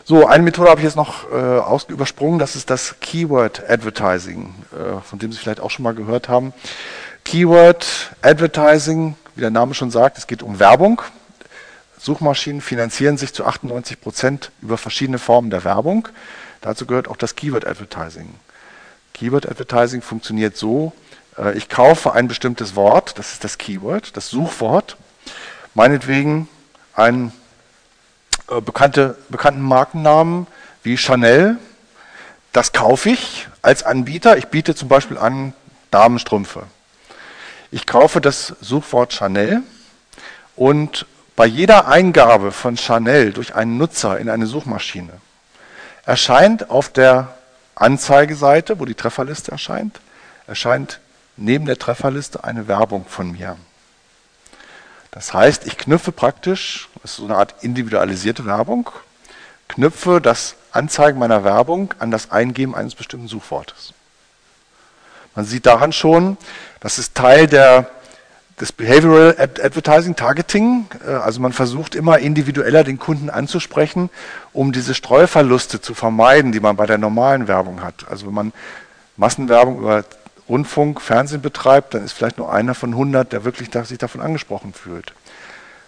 So, 0.05 0.27
eine 0.27 0.43
Methode 0.43 0.70
habe 0.70 0.82
ich 0.82 0.86
jetzt 0.86 0.98
noch 0.98 1.32
äh, 1.32 1.91
übersprungen, 1.91 2.38
das 2.38 2.55
ist 2.55 2.70
das 2.70 2.96
Keyword 3.00 3.70
Advertising, 3.70 4.53
äh, 4.74 5.00
von 5.01 5.17
dem 5.17 5.32
Sie 5.32 5.38
vielleicht 5.38 5.62
auch 5.62 5.72
schon 5.72 5.84
mal 5.84 5.96
gehört 5.96 6.27
haben. 6.27 6.53
Keyword 7.24 8.12
Advertising, 8.22 9.15
wie 9.36 9.41
der 9.41 9.50
Name 9.50 9.74
schon 9.74 9.91
sagt, 9.91 10.17
es 10.17 10.27
geht 10.27 10.43
um 10.43 10.60
Werbung. 10.60 11.01
Suchmaschinen 12.03 12.60
finanzieren 12.60 13.17
sich 13.17 13.33
zu 13.33 13.45
98 13.45 14.01
Prozent 14.01 14.51
über 14.62 14.77
verschiedene 14.77 15.19
Formen 15.19 15.50
der 15.50 15.63
Werbung. 15.63 16.10
Dazu 16.60 16.86
gehört 16.86 17.07
auch 17.07 17.15
das 17.15 17.36
Keyword 17.36 17.65
Advertising. 17.65 18.36
Keyword 19.13 19.50
Advertising 19.50 20.01
funktioniert 20.01 20.57
so, 20.57 20.91
äh, 21.38 21.57
ich 21.57 21.69
kaufe 21.69 22.12
ein 22.12 22.27
bestimmtes 22.27 22.75
Wort, 22.75 23.17
das 23.17 23.31
ist 23.31 23.45
das 23.45 23.57
Keyword, 23.57 24.17
das 24.17 24.29
Suchwort, 24.29 24.98
meinetwegen 25.75 26.50
einen 26.93 27.31
äh, 28.50 28.60
bekannte, 28.60 29.17
bekannten 29.29 29.62
Markennamen 29.62 30.48
wie 30.83 30.98
Chanel, 30.98 31.57
das 32.51 32.74
kaufe 32.74 33.12
ich 33.12 33.48
als 33.62 33.83
Anbieter. 33.83 34.36
Ich 34.38 34.48
biete 34.48 34.75
zum 34.75 34.89
Beispiel 34.89 35.17
an 35.17 35.53
Damenstrümpfe. 35.89 36.63
Ich 37.72 37.86
kaufe 37.86 38.19
das 38.19 38.55
Suchwort 38.60 39.13
Chanel 39.13 39.62
und 40.57 41.05
bei 41.36 41.46
jeder 41.46 41.88
Eingabe 41.88 42.52
von 42.52 42.78
Chanel 42.78 43.34
durch 43.34 43.56
einen 43.56 43.78
Nutzer 43.78 44.20
in 44.20 44.30
eine 44.30 44.46
Suchmaschine 44.46 45.13
erscheint 46.06 46.70
auf 46.70 46.90
der 46.90 47.34
Anzeigeseite, 47.75 48.80
wo 48.80 48.86
die 48.86 48.94
Trefferliste 48.94 49.52
erscheint, 49.52 50.00
erscheint 50.48 51.00
neben 51.38 51.66
der 51.66 51.80
Trefferliste 51.80 52.44
eine 52.44 52.68
Werbung 52.68 53.06
von 53.06 53.32
mir. 53.32 53.58
Das 55.12 55.34
heißt, 55.34 55.66
ich 55.66 55.78
knüpfe 55.78 56.12
praktisch, 56.12 56.90
das 57.02 57.12
ist 57.12 57.18
so 57.18 57.25
eine 57.25 57.36
Art 57.36 57.56
individualisierte 57.63 58.46
Werbung, 58.46 58.90
knüpfe 59.68 60.22
das 60.22 60.56
Anzeigen 60.72 61.20
meiner 61.20 61.44
Werbung 61.44 61.94
an 62.00 62.12
das 62.12 62.32
Eingeben 62.32 62.75
eines 62.75 62.96
bestimmten 62.96 63.28
Suchwortes. 63.28 63.94
Man 65.36 65.46
sieht 65.46 65.66
daran 65.66 65.94
schon, 65.94 66.38
das 66.80 67.00
ist 67.00 67.16
Teil 67.16 67.48
der 67.48 67.90
das 68.63 68.72
Behavioral 68.72 69.36
Advertising, 69.38 70.15
Targeting, 70.15 70.86
äh, 71.05 71.12
also 71.12 71.41
man 71.41 71.51
versucht 71.51 71.96
immer 71.96 72.20
individueller 72.20 72.86
den 72.86 72.98
Kunden 72.98 73.29
anzusprechen, 73.29 74.10
um 74.53 74.72
diese 74.72 74.93
Streuverluste 74.93 75.82
zu 75.82 75.93
vermeiden, 75.93 76.53
die 76.53 76.62
man 76.62 76.77
bei 76.77 76.86
der 76.86 76.98
normalen 76.98 77.50
Werbung 77.50 77.82
hat. 77.82 78.05
Also 78.10 78.25
wenn 78.27 78.34
man 78.34 78.53
Massenwerbung 79.17 79.79
über 79.79 80.05
Rundfunk, 80.48 81.01
Fernsehen 81.01 81.41
betreibt, 81.41 81.93
dann 81.93 82.05
ist 82.05 82.13
vielleicht 82.13 82.38
nur 82.38 82.53
einer 82.53 82.74
von 82.74 82.91
100, 82.91 83.34
der 83.34 83.43
wirklich 83.43 83.70
sich 83.84 83.98
davon 83.98 84.22
angesprochen 84.22 84.72
fühlt. 84.72 85.13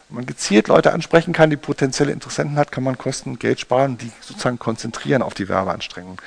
Wenn 0.10 0.18
man 0.18 0.26
gezielt 0.26 0.68
Leute 0.68 0.92
ansprechen 0.92 1.32
kann, 1.32 1.50
die 1.50 1.56
potenzielle 1.56 2.12
Interessenten 2.12 2.58
hat, 2.58 2.74
kann 2.74 2.84
man 2.84 2.98
Kosten 2.98 3.30
und 3.30 3.40
Geld 3.40 3.62
sparen 3.62 3.98
die 3.98 4.12
sozusagen 4.20 4.60
konzentrieren 4.60 5.22
auf 5.22 5.34
die 5.34 5.48
Werbeanstrengungen. 5.48 6.20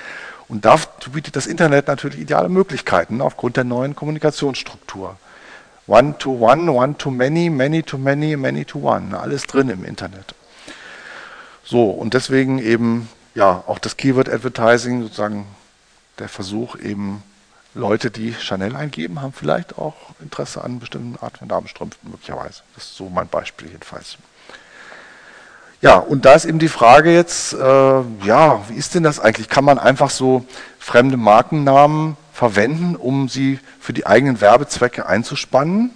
Und 0.48 0.64
dafür 0.64 1.12
bietet 1.12 1.36
das 1.36 1.46
Internet 1.46 1.88
natürlich 1.88 2.18
ideale 2.18 2.48
Möglichkeiten 2.48 3.20
aufgrund 3.20 3.58
der 3.58 3.64
neuen 3.64 3.94
Kommunikationsstruktur. 3.94 5.18
One 5.88 6.18
to 6.18 6.30
one, 6.30 6.70
one 6.70 6.98
to 6.98 7.10
many, 7.10 7.48
many 7.48 7.82
to 7.82 7.96
many, 7.96 8.36
many 8.36 8.64
to 8.66 8.78
one. 8.78 9.18
Alles 9.18 9.44
drin 9.44 9.70
im 9.70 9.84
Internet. 9.84 10.34
So, 11.64 11.90
und 11.90 12.12
deswegen 12.12 12.58
eben 12.58 13.08
ja 13.34 13.64
auch 13.66 13.78
das 13.78 13.96
Keyword 13.96 14.28
Advertising, 14.28 15.02
sozusagen 15.02 15.46
der 16.18 16.28
Versuch 16.28 16.76
eben 16.76 17.22
Leute, 17.74 18.10
die 18.10 18.34
Chanel 18.34 18.76
eingeben, 18.76 19.22
haben 19.22 19.32
vielleicht 19.32 19.78
auch 19.78 19.94
Interesse 20.20 20.62
an 20.62 20.78
bestimmten 20.78 21.16
Arten 21.22 21.38
von 21.38 21.48
Damenstrümpfen 21.48 22.10
möglicherweise. 22.10 22.62
Das 22.74 22.84
ist 22.84 22.96
so 22.96 23.08
mein 23.08 23.28
Beispiel 23.28 23.68
jedenfalls. 23.68 24.18
Ja, 25.80 25.96
und 25.96 26.24
da 26.24 26.34
ist 26.34 26.44
eben 26.44 26.58
die 26.58 26.68
Frage 26.68 27.14
jetzt, 27.14 27.54
äh, 27.54 27.56
ja, 28.26 28.68
wie 28.68 28.74
ist 28.74 28.94
denn 28.94 29.04
das 29.04 29.20
eigentlich? 29.20 29.48
Kann 29.48 29.64
man 29.64 29.78
einfach 29.78 30.10
so 30.10 30.44
fremde 30.78 31.16
Markennamen 31.16 32.16
verwenden, 32.38 32.94
um 32.94 33.28
sie 33.28 33.58
für 33.80 33.92
die 33.92 34.06
eigenen 34.06 34.40
Werbezwecke 34.40 35.06
einzuspannen? 35.06 35.90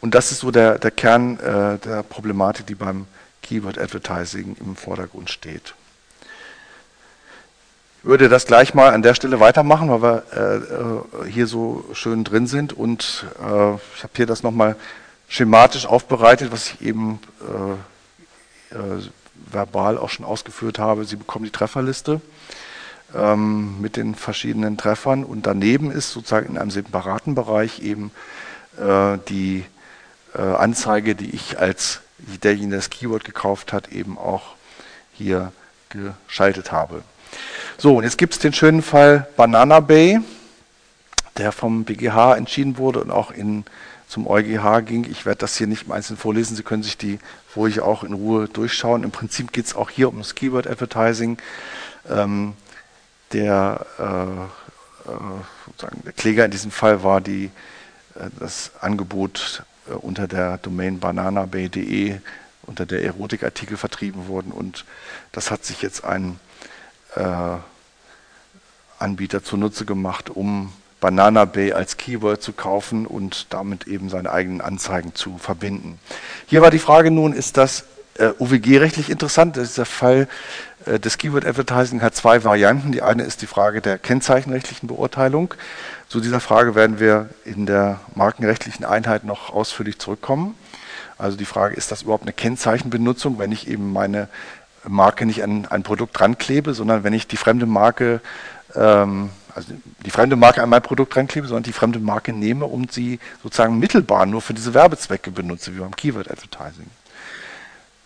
Und 0.00 0.14
das 0.14 0.32
ist 0.32 0.38
so 0.38 0.50
der, 0.50 0.78
der 0.78 0.90
Kern 0.90 1.38
äh, 1.38 1.76
der 1.76 2.02
Problematik, 2.02 2.66
die 2.66 2.74
beim 2.74 3.06
Keyword 3.42 3.76
Advertising 3.76 4.56
im 4.58 4.74
Vordergrund 4.74 5.28
steht. 5.28 5.74
Ich 7.98 8.04
würde 8.08 8.30
das 8.30 8.46
gleich 8.46 8.72
mal 8.72 8.94
an 8.94 9.02
der 9.02 9.12
Stelle 9.12 9.38
weitermachen, 9.38 9.90
weil 9.90 10.02
wir 10.02 10.22
äh, 10.32 11.26
äh 11.26 11.30
hier 11.30 11.46
so 11.46 11.84
schön 11.92 12.24
drin 12.24 12.46
sind. 12.46 12.72
Und 12.72 13.26
äh, 13.40 13.74
ich 13.74 14.02
habe 14.02 14.14
hier 14.16 14.26
das 14.26 14.42
nochmal 14.42 14.76
schematisch 15.28 15.84
aufbereitet, 15.84 16.52
was 16.52 16.68
ich 16.68 16.80
eben 16.80 17.20
äh, 18.72 18.74
äh, 18.74 19.02
verbal 19.52 19.98
auch 19.98 20.08
schon 20.08 20.24
ausgeführt 20.24 20.78
habe. 20.78 21.04
Sie 21.04 21.16
bekommen 21.16 21.44
die 21.44 21.50
Trefferliste 21.50 22.22
ähm, 23.14 23.80
mit 23.80 23.96
den 23.96 24.14
verschiedenen 24.14 24.76
Treffern 24.76 25.24
und 25.24 25.46
daneben 25.46 25.90
ist 25.90 26.12
sozusagen 26.12 26.50
in 26.50 26.58
einem 26.58 26.70
separaten 26.70 27.34
Bereich 27.34 27.80
eben 27.82 28.10
äh, 28.78 29.18
die 29.28 29.64
äh, 30.34 30.42
Anzeige, 30.42 31.14
die 31.14 31.30
ich 31.30 31.58
als 31.58 32.00
derjenige, 32.18 32.70
der 32.70 32.78
das 32.78 32.90
Keyword 32.90 33.24
gekauft 33.24 33.72
hat, 33.72 33.92
eben 33.92 34.18
auch 34.18 34.54
hier 35.12 35.52
geschaltet 35.88 36.72
habe. 36.72 37.02
So, 37.78 37.96
und 37.96 38.04
jetzt 38.04 38.18
gibt 38.18 38.34
es 38.34 38.38
den 38.38 38.52
schönen 38.52 38.82
Fall 38.82 39.28
Banana 39.36 39.80
Bay, 39.80 40.20
der 41.36 41.52
vom 41.52 41.84
BGH 41.84 42.36
entschieden 42.36 42.78
wurde 42.78 43.00
und 43.00 43.10
auch 43.10 43.30
in 43.30 43.64
zum 44.08 44.26
EuGH 44.26 44.86
ging. 44.86 45.06
Ich 45.10 45.26
werde 45.26 45.40
das 45.40 45.56
hier 45.56 45.66
nicht 45.66 45.84
im 45.84 45.92
Einzelnen 45.92 46.18
vorlesen. 46.18 46.56
Sie 46.56 46.62
können 46.62 46.82
sich 46.82 46.96
die 46.96 47.18
ruhig 47.54 47.80
auch 47.80 48.04
in 48.04 48.14
Ruhe 48.14 48.48
durchschauen. 48.48 49.04
Im 49.04 49.10
Prinzip 49.10 49.52
geht 49.52 49.66
es 49.66 49.76
auch 49.76 49.90
hier 49.90 50.08
um 50.08 50.18
das 50.18 50.34
Keyword 50.34 50.66
Advertising. 50.66 51.36
Ähm, 52.08 52.54
der, 53.32 53.86
äh, 53.98 55.10
äh, 55.10 55.90
der, 56.04 56.12
Kläger 56.12 56.44
in 56.44 56.50
diesem 56.50 56.70
Fall 56.70 57.02
war 57.02 57.20
die, 57.20 57.50
äh, 58.14 58.30
das 58.38 58.72
Angebot 58.80 59.62
äh, 59.88 59.92
unter 59.92 60.28
der 60.28 60.58
Domain 60.58 60.98
bananabay.de, 60.98 62.18
unter 62.62 62.86
der 62.86 63.04
Erotikartikel 63.04 63.76
vertrieben 63.76 64.28
wurden. 64.28 64.52
Und 64.52 64.84
das 65.32 65.50
hat 65.50 65.64
sich 65.64 65.82
jetzt 65.82 66.04
ein 66.04 66.38
äh, 67.16 67.56
Anbieter 68.98 69.42
zunutze 69.42 69.84
gemacht, 69.84 70.30
um 70.30 70.72
Banana 71.00 71.44
Bay 71.44 71.72
als 71.72 71.96
Keyword 71.96 72.42
zu 72.42 72.52
kaufen 72.52 73.06
und 73.06 73.46
damit 73.50 73.86
eben 73.86 74.08
seine 74.08 74.32
eigenen 74.32 74.60
Anzeigen 74.60 75.14
zu 75.14 75.38
verbinden. 75.38 75.98
Hier 76.46 76.60
war 76.60 76.70
die 76.70 76.80
Frage 76.80 77.10
nun, 77.10 77.32
ist 77.32 77.56
das 77.56 77.84
äh, 78.14 78.30
UWG-rechtlich 78.38 79.10
interessant? 79.10 79.56
Dieser 79.56 79.84
Fall 79.84 80.28
äh, 80.88 81.00
des 81.00 81.18
Keyword 81.18 81.44
Advertising 81.46 82.02
hat 82.02 82.14
zwei 82.14 82.44
Varianten. 82.44 82.92
Die 82.92 83.02
eine 83.02 83.22
ist 83.22 83.42
die 83.42 83.46
Frage 83.46 83.80
der 83.80 83.98
kennzeichenrechtlichen 83.98 84.88
Beurteilung. 84.88 85.54
Zu 86.08 86.20
dieser 86.20 86.40
Frage 86.40 86.74
werden 86.74 87.00
wir 87.00 87.28
in 87.44 87.66
der 87.66 88.00
markenrechtlichen 88.14 88.84
Einheit 88.84 89.24
noch 89.24 89.50
ausführlich 89.50 89.98
zurückkommen. 89.98 90.54
Also 91.18 91.36
die 91.36 91.44
Frage, 91.44 91.74
ist 91.74 91.90
das 91.90 92.02
überhaupt 92.02 92.22
eine 92.22 92.32
Kennzeichenbenutzung, 92.32 93.38
wenn 93.38 93.52
ich 93.52 93.68
eben 93.68 93.92
meine 93.92 94.28
Marke 94.86 95.26
nicht 95.26 95.42
an 95.42 95.66
ein 95.66 95.82
Produkt 95.82 96.18
dran 96.18 96.38
klebe, 96.38 96.74
sondern 96.74 97.04
wenn 97.04 97.12
ich 97.12 97.26
die 97.26 97.36
fremde 97.36 97.66
Marke 97.66 98.20
ähm, 98.74 99.30
also 99.58 99.72
die 100.06 100.10
fremde 100.10 100.36
Marke 100.36 100.62
an 100.62 100.68
mein 100.68 100.82
Produkt 100.82 101.16
ranklebe, 101.16 101.48
sondern 101.48 101.64
die 101.64 101.72
fremde 101.72 101.98
Marke 101.98 102.32
nehme 102.32 102.64
und 102.64 102.92
sie 102.92 103.18
sozusagen 103.42 103.78
mittelbar 103.78 104.24
nur 104.24 104.40
für 104.40 104.54
diese 104.54 104.72
Werbezwecke 104.72 105.32
benutze, 105.32 105.74
wie 105.74 105.80
beim 105.80 105.96
Keyword 105.96 106.30
Advertising. 106.30 106.86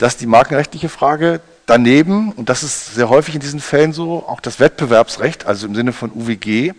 Das 0.03 0.15
ist 0.15 0.21
die 0.21 0.27
markenrechtliche 0.27 0.89
Frage. 0.89 1.41
Daneben, 1.65 2.33
und 2.33 2.49
das 2.49 2.65
ist 2.65 2.97
sehr 2.97 3.09
häufig 3.09 3.37
in 3.37 3.41
diesen 3.41 3.61
Fällen 3.61 3.93
so, 3.93 4.25
auch 4.27 4.41
das 4.41 4.59
Wettbewerbsrecht, 4.59 5.47
also 5.47 5.65
im 5.65 5.77
Sinne 5.77 5.93
von 5.93 6.11
UWG, 6.11 6.73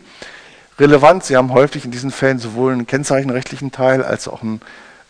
relevant. 0.78 1.24
Sie 1.24 1.38
haben 1.38 1.54
häufig 1.54 1.86
in 1.86 1.92
diesen 1.92 2.12
Fällen 2.12 2.38
sowohl 2.38 2.74
einen 2.74 2.86
kennzeichenrechtlichen 2.86 3.72
Teil 3.72 4.04
als 4.04 4.28
auch 4.28 4.42
einen 4.42 4.60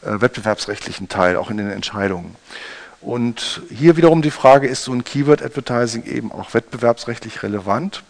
äh, 0.03 0.21
wettbewerbsrechtlichen 0.21 1.09
Teil, 1.09 1.37
auch 1.37 1.49
in 1.49 1.57
den 1.57 1.71
Entscheidungen. 1.71 2.35
Und 3.01 3.63
hier 3.71 3.97
wiederum 3.97 4.21
die 4.21 4.29
Frage, 4.29 4.67
ist 4.67 4.83
so 4.83 4.93
ein 4.93 5.03
Keyword 5.03 5.41
Advertising 5.41 6.03
eben 6.03 6.31
auch 6.31 6.53
wettbewerbsrechtlich 6.53 7.41
relevant? 7.41 8.03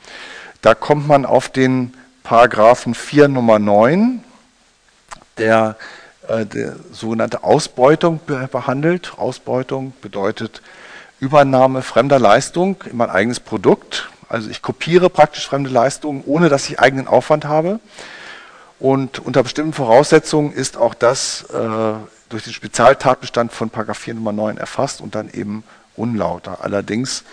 Da 0.61 0.75
kommt 0.75 1.07
man 1.07 1.25
auf 1.25 1.47
den 1.47 1.93
Paragraphen 2.23 2.93
4 2.93 3.29
Nummer 3.29 3.57
9, 3.57 4.21
der, 5.37 5.77
äh, 6.27 6.45
der 6.45 6.75
sogenannte 6.91 7.43
Ausbeutung 7.43 8.19
behandelt. 8.25 9.13
Ausbeutung 9.17 9.93
bedeutet 10.01 10.61
Übernahme 11.19 11.81
fremder 11.81 12.19
Leistung 12.19 12.77
in 12.89 12.97
mein 12.97 13.09
eigenes 13.09 13.39
Produkt. 13.39 14.09
Also 14.29 14.49
ich 14.49 14.61
kopiere 14.61 15.09
praktisch 15.09 15.47
fremde 15.47 15.69
Leistungen, 15.69 16.23
ohne 16.25 16.49
dass 16.49 16.67
ich 16.69 16.79
eigenen 16.79 17.07
Aufwand 17.07 17.45
habe. 17.45 17.79
Und 18.79 19.19
unter 19.19 19.43
bestimmten 19.43 19.73
Voraussetzungen 19.73 20.51
ist 20.51 20.75
auch 20.75 20.93
das 20.93 21.43
äh, 21.53 21.93
durch 22.29 22.43
den 22.43 22.53
Spezialtatbestand 22.53 23.53
von 23.53 23.69
Paragraph 23.69 23.99
4 23.99 24.15
Nummer 24.15 24.33
9 24.33 24.57
erfasst 24.57 24.99
und 25.01 25.15
dann 25.15 25.29
eben 25.29 25.63
unlauter. 25.95 26.57
Allerdings 26.61 27.23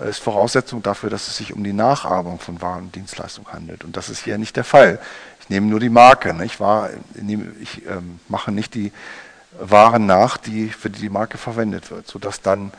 äh, 0.00 0.08
ist 0.08 0.20
Voraussetzung 0.20 0.82
dafür, 0.82 1.10
dass 1.10 1.28
es 1.28 1.36
sich 1.36 1.52
um 1.52 1.62
die 1.64 1.72
Nachahmung 1.72 2.38
von 2.38 2.62
Waren 2.62 2.84
und 2.84 2.94
Dienstleistungen 2.94 3.52
handelt. 3.52 3.84
Und 3.84 3.96
das 3.96 4.08
ist 4.08 4.24
hier 4.24 4.38
nicht 4.38 4.56
der 4.56 4.64
Fall. 4.64 4.98
Ich 5.44 5.50
nehme 5.50 5.66
nur 5.66 5.78
die 5.78 5.90
Marke. 5.90 6.32
Ne? 6.32 6.46
Ich, 6.46 6.58
war, 6.58 6.88
ich 7.60 7.86
ähm, 7.86 8.18
mache 8.28 8.50
nicht 8.50 8.74
die 8.74 8.92
Waren 9.60 10.06
nach, 10.06 10.38
die, 10.38 10.70
für 10.70 10.88
die 10.88 11.00
die 11.00 11.10
Marke 11.10 11.36
verwendet 11.36 11.90
wird, 11.90 12.08
sodass 12.08 12.40
dann, 12.40 12.72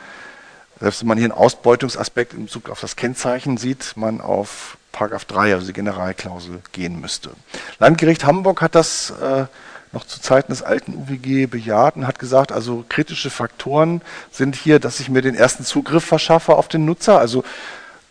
selbst 0.80 1.00
wenn 1.00 1.08
man 1.08 1.16
hier 1.16 1.26
einen 1.26 1.32
Ausbeutungsaspekt 1.32 2.34
in 2.34 2.46
Bezug 2.46 2.68
auf 2.68 2.80
das 2.80 2.96
Kennzeichen 2.96 3.56
sieht, 3.56 3.92
man 3.94 4.20
auf 4.20 4.78
Paragraph 4.90 5.26
3, 5.26 5.54
also 5.54 5.66
die 5.68 5.72
Generalklausel, 5.72 6.60
gehen 6.72 7.00
müsste. 7.00 7.30
Landgericht 7.78 8.24
Hamburg 8.24 8.60
hat 8.60 8.74
das 8.74 9.10
äh, 9.10 9.46
noch 9.92 10.04
zu 10.04 10.20
Zeiten 10.20 10.50
des 10.50 10.62
alten 10.62 10.94
UWG 10.94 11.46
bejaht 11.46 11.94
und 11.94 12.08
hat 12.08 12.18
gesagt, 12.18 12.50
also 12.50 12.84
kritische 12.88 13.30
Faktoren 13.30 14.02
sind 14.32 14.56
hier, 14.56 14.80
dass 14.80 14.98
ich 14.98 15.08
mir 15.08 15.22
den 15.22 15.36
ersten 15.36 15.64
Zugriff 15.64 16.04
verschaffe 16.04 16.56
auf 16.56 16.66
den 16.66 16.84
Nutzer. 16.84 17.20
Also 17.20 17.44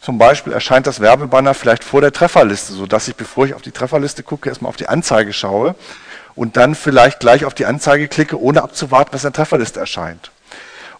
zum 0.05 0.19
Beispiel 0.19 0.53
erscheint 0.53 0.85
das 0.85 0.99
Werbebanner 0.99 1.55
vielleicht 1.55 1.83
vor 1.83 1.99
der 1.99 2.11
Trefferliste, 2.11 2.73
sodass 2.73 3.07
ich, 3.07 3.15
bevor 3.15 3.47
ich 3.47 3.55
auf 3.55 3.63
die 3.63 3.71
Trefferliste 3.71 4.21
gucke, 4.21 4.49
erstmal 4.49 4.69
auf 4.69 4.75
die 4.75 4.87
Anzeige 4.87 5.33
schaue 5.33 5.73
und 6.35 6.57
dann 6.57 6.75
vielleicht 6.75 7.19
gleich 7.19 7.43
auf 7.43 7.55
die 7.55 7.65
Anzeige 7.65 8.07
klicke, 8.07 8.39
ohne 8.39 8.61
abzuwarten, 8.61 9.09
was 9.13 9.23
in 9.23 9.31
der 9.31 9.33
Trefferliste 9.33 9.79
erscheint. 9.79 10.29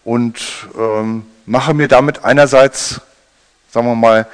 Und 0.02 0.40
ähm, 0.76 1.24
mache 1.44 1.72
mir 1.72 1.86
damit 1.86 2.24
einerseits, 2.24 3.00
sagen 3.70 3.86
wir 3.86 3.94
mal, 3.94 4.26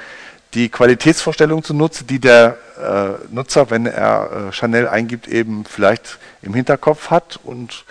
die 0.55 0.69
Qualitätsvorstellung 0.69 1.63
zunutze, 1.63 2.03
die 2.03 2.17
der 2.17 2.57
äh, 2.81 3.31
Nutzer, 3.31 3.69
wenn 3.69 3.85
er 3.85 4.47
äh, 4.49 4.53
Chanel 4.53 4.87
eingibt, 4.87 5.27
eben 5.27 5.65
vielleicht 5.65 6.17
im 6.41 6.55
Hinterkopf 6.55 7.11
hat 7.11 7.39
und 7.43 7.85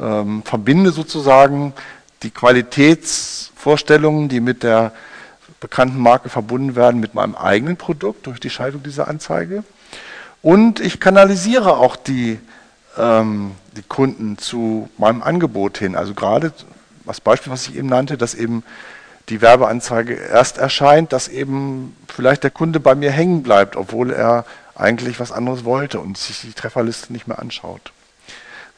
ähm, 0.00 0.42
verbinde 0.46 0.92
sozusagen 0.92 1.74
die 2.22 2.30
Qualitätsvorstellungen, 2.30 4.30
die 4.30 4.40
mit 4.40 4.62
der 4.62 4.92
bekannten 5.62 5.98
Marke 5.98 6.28
verbunden 6.28 6.76
werden, 6.76 7.00
mit 7.00 7.14
meinem 7.14 7.34
eigenen 7.34 7.76
Produkt 7.76 8.26
durch 8.26 8.40
die 8.40 8.50
Schaltung 8.50 8.82
dieser 8.82 9.08
Anzeige. 9.08 9.64
Und 10.42 10.80
ich 10.80 11.00
kanalisiere 11.00 11.76
auch 11.76 11.96
die, 11.96 12.38
ähm, 12.98 13.52
die 13.76 13.82
Kunden 13.82 14.36
zu 14.36 14.90
meinem 14.98 15.22
Angebot 15.22 15.78
hin. 15.78 15.96
Also 15.96 16.14
gerade 16.14 16.52
das 17.06 17.20
Beispiel, 17.20 17.52
was 17.52 17.68
ich 17.68 17.76
eben 17.76 17.88
nannte, 17.88 18.18
dass 18.18 18.34
eben 18.34 18.64
die 19.28 19.40
Werbeanzeige 19.40 20.14
erst 20.14 20.58
erscheint, 20.58 21.12
dass 21.12 21.28
eben 21.28 21.96
vielleicht 22.08 22.42
der 22.42 22.50
Kunde 22.50 22.80
bei 22.80 22.96
mir 22.96 23.12
hängen 23.12 23.44
bleibt, 23.44 23.76
obwohl 23.76 24.10
er 24.10 24.44
eigentlich 24.74 25.20
was 25.20 25.30
anderes 25.30 25.64
wollte 25.64 26.00
und 26.00 26.18
sich 26.18 26.40
die 26.40 26.52
Trefferliste 26.52 27.12
nicht 27.12 27.28
mehr 27.28 27.38
anschaut. 27.38 27.92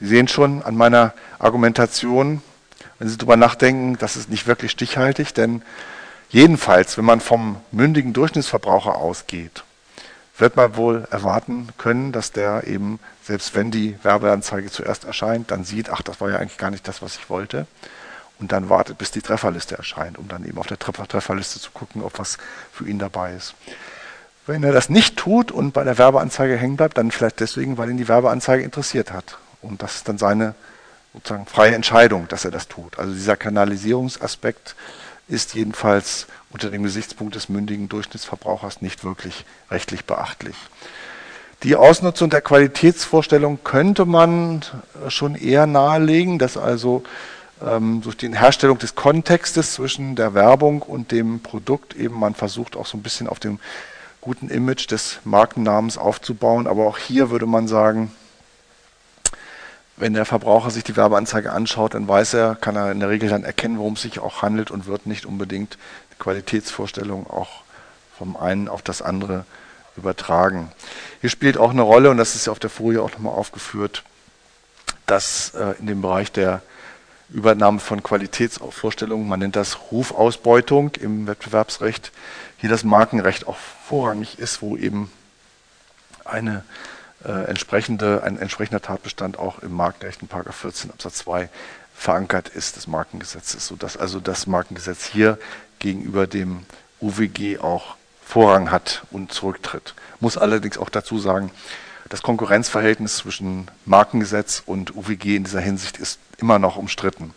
Sie 0.01 0.07
sehen 0.07 0.29
schon 0.29 0.63
an 0.63 0.77
meiner 0.77 1.15
Argumentation, 1.39 2.43
wenn 2.99 3.09
Sie 3.09 3.17
darüber 3.17 3.37
nachdenken, 3.37 3.97
das 3.99 4.17
ist 4.17 4.29
nicht 4.29 4.47
wirklich 4.47 4.71
stichhaltig, 4.71 5.33
denn 5.33 5.63
jedenfalls, 6.35 6.99
wenn 6.99 7.05
man 7.05 7.21
vom 7.21 7.57
mündigen 7.71 8.13
Durchschnittsverbraucher 8.13 8.97
ausgeht, 8.97 9.65
wird 10.37 10.57
man 10.57 10.77
wohl 10.77 11.07
erwarten 11.11 11.69
können, 11.79 12.11
dass 12.11 12.33
der 12.33 12.67
eben, 12.67 12.99
selbst 13.23 13.55
wenn 13.55 13.71
die 13.71 13.97
Werbeanzeige 14.03 14.71
zuerst 14.71 15.05
erscheint, 15.05 15.53
dann 15.53 15.65
sieht, 15.65 15.91
ach, 15.91 16.03
das 16.03 16.21
war 16.21 16.31
ja 16.31 16.39
eigentlich 16.39 16.59
gar 16.59 16.71
nicht 16.71 16.87
das, 16.89 17.03
was 17.03 17.17
ich 17.17 17.31
wollte. 17.31 17.67
Und 18.41 18.51
dann 18.51 18.69
wartet, 18.69 18.99
bis 18.99 19.13
die 19.13 19.23
Trefferliste 19.23 19.77
erscheint, 19.77 20.19
um 20.19 20.27
dann 20.27 20.45
eben 20.45 20.59
auf 20.59 20.67
der 20.67 20.79
Trefferliste 20.79 21.61
zu 21.61 21.71
gucken, 21.71 22.03
ob 22.03 22.19
was 22.19 22.37
für 22.73 22.85
ihn 22.89 22.99
dabei 22.99 23.33
ist. 23.33 23.55
Wenn 24.45 24.65
er 24.65 24.73
das 24.73 24.91
nicht 24.91 25.17
tut 25.17 25.53
und 25.53 25.73
bei 25.73 25.85
der 25.85 25.99
Werbeanzeige 25.99 26.57
hängen 26.57 26.77
bleibt, 26.77 26.99
dann 26.99 27.13
vielleicht 27.13 27.39
deswegen, 27.39 27.79
weil 27.79 27.91
ihn 27.91 27.97
die 27.97 28.09
Werbeanzeige 28.09 28.65
interessiert 28.65 29.13
hat. 29.13 29.39
Und 29.63 29.83
das 29.83 29.97
ist 29.97 30.09
dann 30.09 30.19
seine 30.19 30.57
sozusagen 31.13 31.47
freie 31.47 31.77
Entscheidung, 31.77 32.27
dass 32.27 32.45
er 32.45 32.51
das 32.51 32.67
tut. 32.67 32.99
Also 32.99 33.15
dieser 33.15 33.37
Kanalisierungsaspekt 33.37 34.75
ist 35.29 35.55
jedenfalls 35.55 36.27
unter 36.51 36.71
dem 36.71 36.83
Gesichtspunkt 36.83 37.35
des 37.35 37.49
mündigen 37.49 37.89
Durchschnittsverbrauchers 37.89 38.83
nicht 38.83 39.05
wirklich 39.05 39.45
rechtlich 39.71 40.05
beachtlich. 40.05 40.57
Die 41.63 41.77
Ausnutzung 41.77 42.29
der 42.29 42.43
Qualitätsvorstellung 42.43 43.59
könnte 43.65 44.05
man 44.05 44.63
schon 45.09 45.35
eher 45.35 45.67
nahelegen, 45.67 46.39
dass 46.39 46.57
also 46.59 47.05
ähm, 47.65 48.03
durch 48.03 48.17
die 48.17 48.37
Herstellung 48.37 48.79
des 48.79 48.95
Kontextes 48.95 49.75
zwischen 49.75 50.15
der 50.15 50.35
Werbung 50.35 50.83
und 50.83 51.11
dem 51.11 51.41
Produkt 51.41 51.95
eben 51.97 52.19
man 52.19 52.35
versucht 52.35 52.77
auch 52.77 52.87
so 52.87 52.99
ein 52.99 53.03
bisschen 53.03 53.29
auf 53.29 53.41
dem 53.41 53.61
guten 54.21 54.49
Image 54.49 54.91
des 54.91 55.21
Markennamens 55.25 55.97
aufzubauen. 55.97 56.67
Aber 56.67 56.87
auch 56.87 56.99
hier 56.99 57.31
würde 57.31 57.47
man 57.47 57.69
sagen, 57.69 58.13
wenn 59.97 60.15
der 60.15 60.25
Verbraucher 60.25 60.71
sich 60.71 60.85
die 60.85 60.97
Werbeanzeige 60.97 61.53
anschaut, 61.53 61.95
dann 61.95 62.09
weiß 62.09 62.35
er, 62.35 62.57
kann 62.57 62.77
er 62.77 62.91
in 62.91 63.01
der 63.01 63.11
Regel 63.11 63.29
dann 63.29 63.45
erkennen, 63.45 63.79
worum 63.79 63.95
es 63.95 64.03
sich 64.03 64.19
auch 64.19 64.43
handelt 64.43 64.71
und 64.71 64.87
wird 64.87 65.07
nicht 65.07 65.25
unbedingt 65.25 65.79
die 66.13 66.19
Qualitätsvorstellung 66.19 67.29
auch 67.29 67.63
vom 68.19 68.37
einen 68.37 68.69
auf 68.69 68.83
das 68.83 69.03
andere 69.03 69.45
übertragen. 69.97 70.73
Hier 71.21 71.31
spielt 71.31 71.59
auch 71.59 71.71
eine 71.71 71.83
Rolle, 71.83 72.11
und 72.11 72.17
das 72.17 72.35
ist 72.35 72.47
ja 72.47 72.53
auf 72.53 72.59
der 72.59 72.71
Folie 72.71 73.03
auch 73.03 73.13
nochmal 73.13 73.35
aufgeführt, 73.35 74.03
dass 75.07 75.55
äh, 75.55 75.75
in 75.79 75.87
dem 75.87 76.03
Bereich 76.03 76.33
der 76.33 76.63
Übernahme 77.31 77.81
von 77.81 78.03
Qualitätsvorstellungen, 78.03 79.29
man 79.29 79.41
nennt 79.41 79.57
das 79.57 79.79
Rufausbeutung 79.91 80.93
im 80.97 81.27
Wettbewerbsrecht, 81.27 82.13
hier 82.59 82.71
das 82.71 82.85
Markenrecht 82.85 83.47
auch 83.47 83.57
vorrangig 83.57 84.39
ist, 84.39 84.63
wo 84.63 84.77
eben 84.77 85.11
eine 86.25 86.65
äh, 87.25 87.45
entsprechende, 87.45 88.23
ein 88.23 88.39
entsprechender 88.39 88.83
Tatbestand 88.83 89.39
auch 89.39 89.61
im 89.61 89.73
Markenrecht 89.73 90.23
in 90.23 90.29
14 90.29 90.91
Absatz 90.91 91.19
2 91.19 91.49
verankert 91.95 92.49
ist 92.49 92.77
des 92.77 92.87
Markengesetzes, 92.87 93.67
sodass 93.67 93.97
also 93.97 94.21
das 94.21 94.47
Markengesetz 94.47 95.07
hier 95.07 95.39
gegenüber 95.79 96.27
dem 96.27 96.65
UWG 97.01 97.59
auch 97.61 97.97
Vorrang 98.25 98.71
hat 98.71 99.05
und 99.11 99.33
zurücktritt. 99.33 99.95
Muss 100.19 100.39
allerdings 100.39 100.79
auch 100.79 100.89
dazu 100.89 101.19
sagen, 101.19 101.51
das 102.09 102.23
Konkurrenzverhältnis 102.23 103.17
zwischen 103.19 103.71
Markengesetz 103.85 104.63
und 104.67 104.95
UWG 104.95 105.37
in 105.37 105.45
dieser 105.45 105.61
Hinsicht 105.61 105.99
ist 105.99 106.19
immer 106.39 106.59
noch 106.59 106.77
umstritten. 106.77 107.35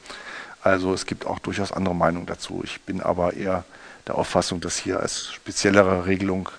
Also 0.62 0.94
es 0.94 1.06
gibt 1.06 1.26
auch 1.26 1.40
durchaus 1.40 1.72
andere 1.72 1.96
Meinungen 1.96 2.26
dazu. 2.26 2.62
Ich 2.64 2.82
bin 2.82 3.02
aber 3.02 3.34
eher 3.34 3.64
der 4.08 4.16
Auffassung, 4.16 4.60
dass 4.60 4.78
hier 4.78 5.00
als 5.00 5.32
speziellere 5.32 6.06
Regelung 6.06 6.50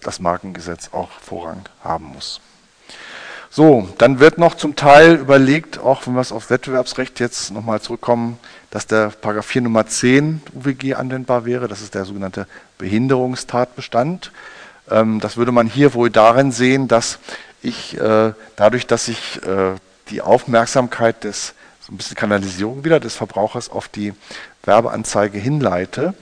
das 0.00 0.20
Markengesetz 0.20 0.90
auch 0.92 1.10
Vorrang 1.20 1.64
haben 1.82 2.06
muss. 2.06 2.40
So, 3.54 3.86
dann 3.98 4.18
wird 4.18 4.38
noch 4.38 4.54
zum 4.54 4.76
Teil 4.76 5.16
überlegt, 5.16 5.78
auch 5.78 6.06
wenn 6.06 6.14
wir 6.14 6.22
es 6.22 6.32
auf 6.32 6.48
Wettbewerbsrecht 6.48 7.20
jetzt 7.20 7.50
nochmal 7.50 7.82
zurückkommen, 7.82 8.38
dass 8.70 8.86
der 8.86 9.10
Paragraph 9.10 9.44
4 9.44 9.60
Nummer 9.60 9.86
10 9.86 10.40
UWG 10.54 10.94
anwendbar 10.94 11.44
wäre. 11.44 11.68
Das 11.68 11.82
ist 11.82 11.94
der 11.94 12.06
sogenannte 12.06 12.46
Behinderungstatbestand. 12.78 14.32
Ähm, 14.90 15.20
das 15.20 15.36
würde 15.36 15.52
man 15.52 15.66
hier 15.66 15.92
wohl 15.92 16.08
darin 16.08 16.50
sehen, 16.50 16.88
dass 16.88 17.18
ich 17.60 18.00
äh, 18.00 18.32
dadurch, 18.56 18.86
dass 18.86 19.08
ich 19.08 19.42
äh, 19.46 19.74
die 20.08 20.22
Aufmerksamkeit 20.22 21.22
des, 21.22 21.52
so 21.86 21.92
ein 21.92 21.98
bisschen 21.98 22.16
Kanalisierung 22.16 22.86
wieder, 22.86 23.00
des 23.00 23.16
Verbrauchers 23.16 23.68
auf 23.68 23.86
die 23.86 24.14
Werbeanzeige 24.64 25.36
hinleite, 25.36 26.14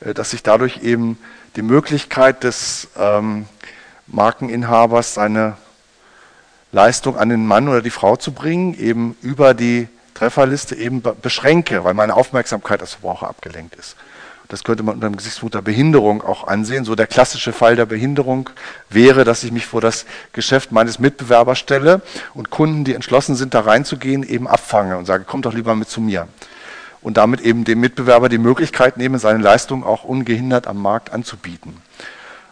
äh, 0.00 0.12
dass 0.12 0.34
ich 0.34 0.42
dadurch 0.42 0.82
eben 0.82 1.16
die 1.56 1.62
Möglichkeit 1.62 2.44
des 2.44 2.88
ähm, 2.98 3.46
Markeninhabers 4.08 5.14
seine 5.14 5.56
Leistung 6.76 7.16
an 7.16 7.30
den 7.30 7.46
Mann 7.46 7.68
oder 7.68 7.80
die 7.80 7.90
Frau 7.90 8.16
zu 8.16 8.32
bringen, 8.32 8.78
eben 8.78 9.16
über 9.22 9.54
die 9.54 9.88
Trefferliste 10.12 10.74
eben 10.74 11.02
beschränke, 11.22 11.84
weil 11.84 11.94
meine 11.94 12.14
Aufmerksamkeit 12.14 12.82
als 12.82 12.92
Verbraucher 12.92 13.28
abgelenkt 13.28 13.76
ist. 13.76 13.96
Das 14.48 14.62
könnte 14.62 14.82
man 14.82 14.96
unter 14.96 15.08
dem 15.08 15.16
Gesichtspunkt 15.16 15.54
der 15.54 15.62
Behinderung 15.62 16.22
auch 16.22 16.46
ansehen. 16.46 16.84
So 16.84 16.94
der 16.94 17.06
klassische 17.06 17.54
Fall 17.54 17.76
der 17.76 17.86
Behinderung 17.86 18.50
wäre, 18.90 19.24
dass 19.24 19.42
ich 19.42 19.52
mich 19.52 19.64
vor 19.64 19.80
das 19.80 20.04
Geschäft 20.34 20.70
meines 20.70 20.98
Mitbewerbers 20.98 21.58
stelle 21.58 22.02
und 22.34 22.50
Kunden, 22.50 22.84
die 22.84 22.94
entschlossen 22.94 23.36
sind, 23.36 23.54
da 23.54 23.60
reinzugehen, 23.60 24.22
eben 24.22 24.46
abfange 24.46 24.98
und 24.98 25.06
sage, 25.06 25.24
komm 25.26 25.40
doch 25.40 25.54
lieber 25.54 25.74
mit 25.74 25.88
zu 25.88 26.02
mir. 26.02 26.28
Und 27.00 27.16
damit 27.16 27.40
eben 27.40 27.64
dem 27.64 27.80
Mitbewerber 27.80 28.28
die 28.28 28.38
Möglichkeit 28.38 28.98
nehme, 28.98 29.18
seine 29.18 29.42
Leistung 29.42 29.82
auch 29.82 30.04
ungehindert 30.04 30.66
am 30.66 30.80
Markt 30.80 31.10
anzubieten. 31.10 31.78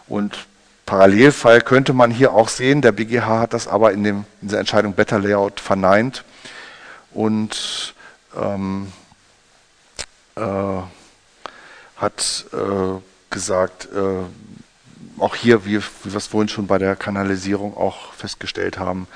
Und 0.07 0.47
Parallelfall 0.85 1.61
könnte 1.61 1.93
man 1.93 2.11
hier 2.11 2.33
auch 2.33 2.49
sehen. 2.49 2.81
Der 2.81 2.91
BGH 2.91 3.39
hat 3.39 3.53
das 3.53 3.67
aber 3.67 3.91
in, 3.91 4.03
dem, 4.03 4.25
in 4.41 4.49
der 4.49 4.59
Entscheidung 4.59 4.93
Better 4.93 5.19
Layout 5.19 5.59
verneint 5.59 6.23
und 7.13 7.95
ähm, 8.39 8.91
äh, 10.35 10.41
hat 11.97 12.45
äh, 12.53 12.99
gesagt, 13.29 13.87
äh, 13.95 15.21
auch 15.21 15.35
hier, 15.35 15.65
wie, 15.65 15.79
wie 15.79 16.11
wir 16.11 16.15
es 16.15 16.27
vorhin 16.27 16.49
schon 16.49 16.67
bei 16.67 16.77
der 16.77 16.95
Kanalisierung 16.95 17.75
auch 17.77 18.13
festgestellt 18.13 18.77
haben, 18.77 19.07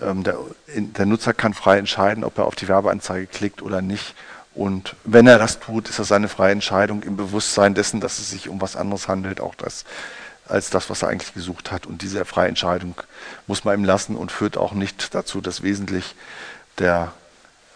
ähm, 0.00 0.22
der, 0.22 0.38
in, 0.66 0.92
der 0.92 1.06
Nutzer 1.06 1.34
kann 1.34 1.52
frei 1.52 1.78
entscheiden, 1.78 2.24
ob 2.24 2.38
er 2.38 2.46
auf 2.46 2.54
die 2.54 2.68
Werbeanzeige 2.68 3.26
klickt 3.26 3.60
oder 3.60 3.82
nicht. 3.82 4.14
Und 4.54 4.96
wenn 5.04 5.26
er 5.26 5.38
das 5.38 5.60
tut, 5.60 5.88
ist 5.88 5.98
das 5.98 6.08
seine 6.08 6.28
freie 6.28 6.52
Entscheidung 6.52 7.02
im 7.02 7.16
Bewusstsein 7.16 7.74
dessen, 7.74 8.00
dass 8.00 8.18
es 8.18 8.30
sich 8.30 8.48
um 8.48 8.60
was 8.60 8.76
anderes 8.76 9.08
handelt. 9.08 9.40
Auch 9.40 9.54
das 9.54 9.84
als 10.52 10.70
das, 10.70 10.90
was 10.90 11.02
er 11.02 11.08
eigentlich 11.08 11.34
gesucht 11.34 11.72
hat. 11.72 11.86
Und 11.86 12.02
diese 12.02 12.24
freie 12.24 12.48
Entscheidung 12.48 12.94
muss 13.46 13.64
man 13.64 13.78
ihm 13.78 13.84
lassen 13.84 14.16
und 14.16 14.30
führt 14.30 14.56
auch 14.56 14.72
nicht 14.72 15.14
dazu, 15.14 15.40
dass 15.40 15.62
wesentlich 15.62 16.14
der 16.78 17.12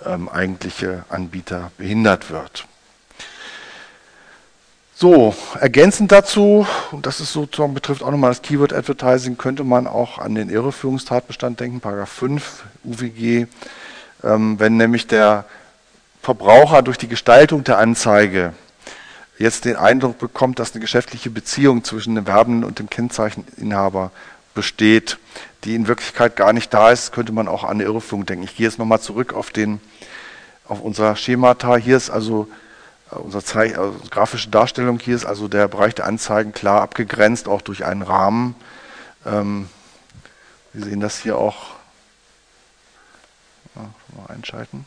ähm, 0.04 0.28
eigentliche 0.28 1.04
Anbieter 1.08 1.72
behindert 1.78 2.30
wird. 2.30 2.66
So, 4.94 5.34
ergänzend 5.60 6.10
dazu, 6.10 6.66
und 6.90 7.04
das 7.04 7.20
ist 7.20 7.32
sozusagen 7.32 7.74
betrifft 7.74 8.02
auch 8.02 8.10
nochmal 8.10 8.30
das 8.30 8.40
Keyword 8.40 8.72
Advertising, 8.72 9.36
könnte 9.36 9.62
man 9.62 9.86
auch 9.86 10.18
an 10.18 10.34
den 10.34 10.48
Irreführungstatbestand 10.48 11.60
denken, 11.60 11.80
Paragraph 11.80 12.08
5 12.08 12.64
UWG, 12.84 13.46
ähm, 14.24 14.58
wenn 14.58 14.78
nämlich 14.78 15.06
der 15.06 15.44
Verbraucher 16.22 16.80
durch 16.82 16.96
die 16.96 17.08
Gestaltung 17.08 17.62
der 17.62 17.78
Anzeige 17.78 18.54
jetzt 19.38 19.64
den 19.64 19.76
Eindruck 19.76 20.18
bekommt, 20.18 20.58
dass 20.58 20.72
eine 20.72 20.80
geschäftliche 20.80 21.30
Beziehung 21.30 21.84
zwischen 21.84 22.14
dem 22.14 22.26
Werbenden 22.26 22.64
und 22.64 22.78
dem 22.78 22.88
Kennzeicheninhaber 22.88 24.10
besteht, 24.54 25.18
die 25.64 25.74
in 25.74 25.88
Wirklichkeit 25.88 26.36
gar 26.36 26.52
nicht 26.52 26.72
da 26.72 26.90
ist, 26.90 27.12
könnte 27.12 27.32
man 27.32 27.48
auch 27.48 27.64
an 27.64 27.72
eine 27.72 27.84
Irreführung 27.84 28.24
denken. 28.24 28.44
Ich 28.44 28.56
gehe 28.56 28.66
jetzt 28.66 28.78
nochmal 28.78 29.00
zurück 29.00 29.34
auf, 29.34 29.50
den, 29.50 29.80
auf 30.66 30.80
unser 30.80 31.16
Schemata. 31.16 31.76
Hier 31.76 31.96
ist 31.96 32.10
also 32.10 32.48
äh, 33.12 33.16
unsere 33.16 33.44
Zeich 33.44 33.78
also 33.78 33.96
grafische 34.10 34.48
Darstellung, 34.48 34.98
hier 34.98 35.14
ist 35.14 35.26
also 35.26 35.48
der 35.48 35.68
Bereich 35.68 35.94
der 35.94 36.06
Anzeigen 36.06 36.52
klar 36.52 36.80
abgegrenzt, 36.80 37.48
auch 37.48 37.60
durch 37.60 37.84
einen 37.84 38.02
Rahmen. 38.02 38.54
Ähm, 39.26 39.68
wir 40.72 40.84
sehen 40.84 41.00
das 41.00 41.18
hier 41.18 41.36
auch, 41.36 41.74
ja, 43.74 43.82
mal 44.16 44.34
einschalten, 44.34 44.86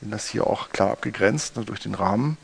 wir 0.00 0.06
sehen 0.06 0.10
das 0.10 0.28
hier 0.28 0.46
auch 0.46 0.70
klar 0.70 0.90
abgegrenzt 0.90 1.56
ne, 1.56 1.64
durch 1.64 1.80
den 1.80 1.94
Rahmen 1.94 2.36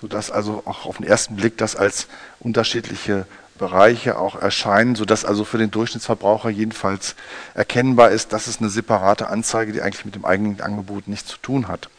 sodass 0.00 0.30
also 0.30 0.62
auch 0.64 0.86
auf 0.86 0.96
den 0.98 1.06
ersten 1.06 1.36
Blick 1.36 1.58
das 1.58 1.76
als 1.76 2.06
unterschiedliche 2.40 3.26
Bereiche 3.58 4.18
auch 4.18 4.40
erscheinen, 4.40 4.94
sodass 4.94 5.24
also 5.24 5.44
für 5.44 5.58
den 5.58 5.70
Durchschnittsverbraucher 5.70 6.48
jedenfalls 6.48 7.14
erkennbar 7.54 8.10
ist, 8.10 8.32
dass 8.32 8.46
es 8.46 8.58
eine 8.58 8.70
separate 8.70 9.28
Anzeige, 9.28 9.72
die 9.72 9.82
eigentlich 9.82 10.06
mit 10.06 10.14
dem 10.14 10.24
eigenen 10.24 10.60
Angebot 10.62 11.08
nichts 11.08 11.28
zu 11.28 11.36
tun 11.36 11.68
hat. 11.68 11.90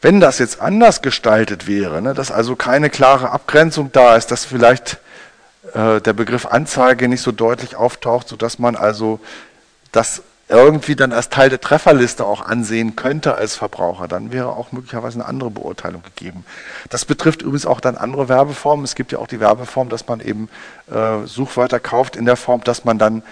Wenn 0.00 0.20
das 0.20 0.38
jetzt 0.38 0.60
anders 0.60 1.02
gestaltet 1.02 1.66
wäre, 1.66 2.00
ne, 2.00 2.14
dass 2.14 2.30
also 2.30 2.54
keine 2.54 2.88
klare 2.88 3.30
Abgrenzung 3.30 3.90
da 3.90 4.14
ist, 4.14 4.30
dass 4.30 4.44
vielleicht 4.44 4.98
äh, 5.74 6.00
der 6.00 6.12
Begriff 6.12 6.46
Anzeige 6.46 7.08
nicht 7.08 7.22
so 7.22 7.32
deutlich 7.32 7.74
auftaucht, 7.74 8.28
sodass 8.28 8.60
man 8.60 8.76
also 8.76 9.18
das 9.90 10.22
irgendwie 10.48 10.96
dann 10.96 11.12
als 11.12 11.28
Teil 11.28 11.50
der 11.50 11.60
Trefferliste 11.60 12.24
auch 12.24 12.40
ansehen 12.40 12.96
könnte 12.96 13.34
als 13.34 13.56
Verbraucher, 13.56 14.08
dann 14.08 14.32
wäre 14.32 14.48
auch 14.48 14.72
möglicherweise 14.72 15.18
eine 15.18 15.26
andere 15.26 15.50
Beurteilung 15.50 16.02
gegeben. 16.02 16.44
Das 16.88 17.04
betrifft 17.04 17.42
übrigens 17.42 17.66
auch 17.66 17.80
dann 17.80 17.96
andere 17.96 18.28
Werbeformen. 18.28 18.84
Es 18.84 18.94
gibt 18.94 19.12
ja 19.12 19.18
auch 19.18 19.26
die 19.26 19.40
Werbeform, 19.40 19.90
dass 19.90 20.08
man 20.08 20.20
eben 20.20 20.48
äh, 20.90 21.26
Suchwörter 21.26 21.80
kauft 21.80 22.16
in 22.16 22.24
der 22.24 22.36
Form, 22.36 22.64
dass 22.64 22.86
man 22.86 22.98
dann 22.98 23.22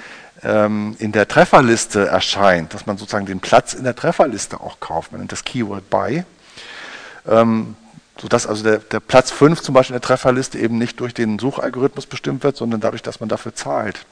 ähm, 0.42 0.94
in 0.98 1.12
der 1.12 1.26
Trefferliste 1.26 2.06
erscheint, 2.06 2.74
dass 2.74 2.84
man 2.84 2.98
sozusagen 2.98 3.26
den 3.26 3.40
Platz 3.40 3.72
in 3.72 3.84
der 3.84 3.96
Trefferliste 3.96 4.60
auch 4.60 4.78
kauft. 4.80 5.12
Man 5.12 5.20
nennt 5.20 5.32
das 5.32 5.44
Keyword 5.44 5.88
Buy. 5.88 6.24
Ähm, 7.26 7.76
sodass 8.20 8.46
also 8.46 8.62
der, 8.62 8.78
der 8.78 9.00
Platz 9.00 9.30
5 9.30 9.60
zum 9.60 9.74
Beispiel 9.74 9.94
in 9.94 10.00
der 10.00 10.06
Trefferliste 10.06 10.58
eben 10.58 10.78
nicht 10.78 11.00
durch 11.00 11.14
den 11.14 11.38
Suchalgorithmus 11.38 12.06
bestimmt 12.06 12.44
wird, 12.44 12.56
sondern 12.56 12.80
dadurch, 12.80 13.02
dass 13.02 13.20
man 13.20 13.28
dafür 13.28 13.54
zahlt. 13.54 14.06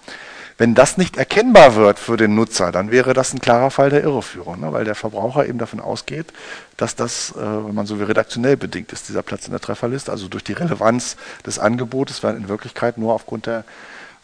Wenn 0.57 0.75
das 0.75 0.97
nicht 0.99 1.17
erkennbar 1.17 1.75
wird 1.75 1.99
für 1.99 2.17
den 2.17 2.37
Nutzer, 2.37 2.71
dann 2.71 2.93
wäre 2.93 3.13
das 3.13 3.33
ein 3.35 3.41
klarer 3.41 3.71
Fall 3.71 3.91
der 3.91 4.05
Irreführung, 4.05 4.61
ne? 4.61 4.73
weil 4.73 4.85
der 4.85 4.95
Verbraucher 4.95 5.47
eben 5.47 5.59
davon 5.59 5.81
ausgeht, 5.81 6.33
dass 6.77 6.95
das, 6.95 7.33
äh, 7.33 7.41
wenn 7.41 7.75
man 7.75 7.87
so 7.87 7.99
wie 7.99 8.05
redaktionell 8.05 8.57
bedingt 8.57 8.93
ist, 8.93 9.09
dieser 9.09 9.23
Platz 9.23 9.47
in 9.47 9.51
der 9.51 9.61
Trefferliste, 9.61 10.13
also 10.13 10.29
durch 10.29 10.45
die 10.45 10.53
Relevanz 10.53 11.17
des 11.45 11.59
Angebotes, 11.59 12.23
weil 12.23 12.37
in 12.37 12.49
Wirklichkeit 12.49 12.99
nur 12.99 13.15
aufgrund 13.15 13.47
der 13.47 13.65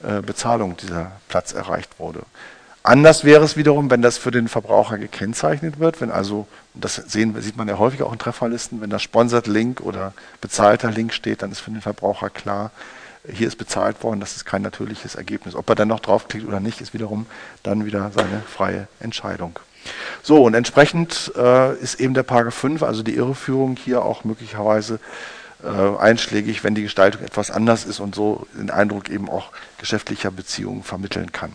äh, 0.04 0.20
Bezahlung 0.22 0.76
dieser 0.76 1.12
Platz 1.28 1.52
erreicht 1.52 1.98
wurde. 1.98 2.20
Anders 2.82 3.24
wäre 3.24 3.44
es 3.44 3.56
wiederum, 3.56 3.90
wenn 3.90 4.00
das 4.00 4.16
für 4.16 4.30
den 4.30 4.48
Verbraucher 4.48 4.96
gekennzeichnet 4.96 5.78
wird, 5.80 6.00
wenn 6.00 6.10
also, 6.10 6.46
das 6.72 6.94
sehen, 6.94 7.38
sieht 7.42 7.56
man 7.56 7.68
ja 7.68 7.76
häufig 7.78 8.02
auch 8.02 8.12
in 8.12 8.18
Trefferlisten, 8.18 8.80
wenn 8.80 8.88
da 8.88 8.98
Sponsored 8.98 9.48
Link 9.48 9.80
oder 9.80 10.14
bezahlter 10.40 10.90
Link 10.90 11.12
steht, 11.12 11.42
dann 11.42 11.52
ist 11.52 11.60
für 11.60 11.70
den 11.72 11.82
Verbraucher 11.82 12.30
klar, 12.30 12.70
hier 13.28 13.48
ist 13.48 13.56
bezahlt 13.56 14.02
worden, 14.02 14.20
das 14.20 14.36
ist 14.36 14.44
kein 14.44 14.62
natürliches 14.62 15.14
Ergebnis. 15.14 15.54
Ob 15.54 15.68
er 15.68 15.74
dann 15.74 15.88
noch 15.88 16.00
draufklickt 16.00 16.46
oder 16.46 16.60
nicht, 16.60 16.80
ist 16.80 16.94
wiederum 16.94 17.26
dann 17.62 17.84
wieder 17.84 18.10
seine 18.14 18.42
freie 18.42 18.88
Entscheidung. 18.98 19.58
So, 20.22 20.42
und 20.42 20.54
entsprechend 20.54 21.32
äh, 21.36 21.74
ist 21.76 22.00
eben 22.00 22.14
der 22.14 22.22
Paragraph 22.22 22.54
5, 22.54 22.82
also 22.82 23.02
die 23.02 23.14
Irreführung, 23.14 23.76
hier 23.76 24.02
auch 24.02 24.24
möglicherweise 24.24 25.00
äh, 25.62 25.98
einschlägig, 25.98 26.64
wenn 26.64 26.74
die 26.74 26.82
Gestaltung 26.82 27.22
etwas 27.22 27.50
anders 27.50 27.84
ist 27.84 28.00
und 28.00 28.14
so 28.14 28.46
den 28.54 28.70
Eindruck 28.70 29.08
eben 29.08 29.28
auch 29.28 29.50
geschäftlicher 29.78 30.30
Beziehungen 30.30 30.82
vermitteln 30.82 31.32
kann. 31.32 31.52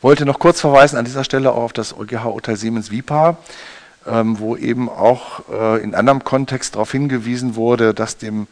Wollte 0.00 0.24
noch 0.24 0.38
kurz 0.38 0.60
verweisen 0.60 0.96
an 0.96 1.04
dieser 1.04 1.24
Stelle 1.24 1.52
auch 1.52 1.62
auf 1.64 1.72
das 1.72 1.96
EuGH-Urteil 1.96 2.56
Siemens 2.56 2.90
Vipa, 2.90 3.36
ähm, 4.06 4.38
wo 4.38 4.56
eben 4.56 4.88
auch 4.88 5.48
äh, 5.50 5.82
in 5.82 5.94
anderem 5.94 6.22
Kontext 6.22 6.74
darauf 6.74 6.92
hingewiesen 6.92 7.56
wurde, 7.56 7.94
dass 7.94 8.18
dem 8.18 8.46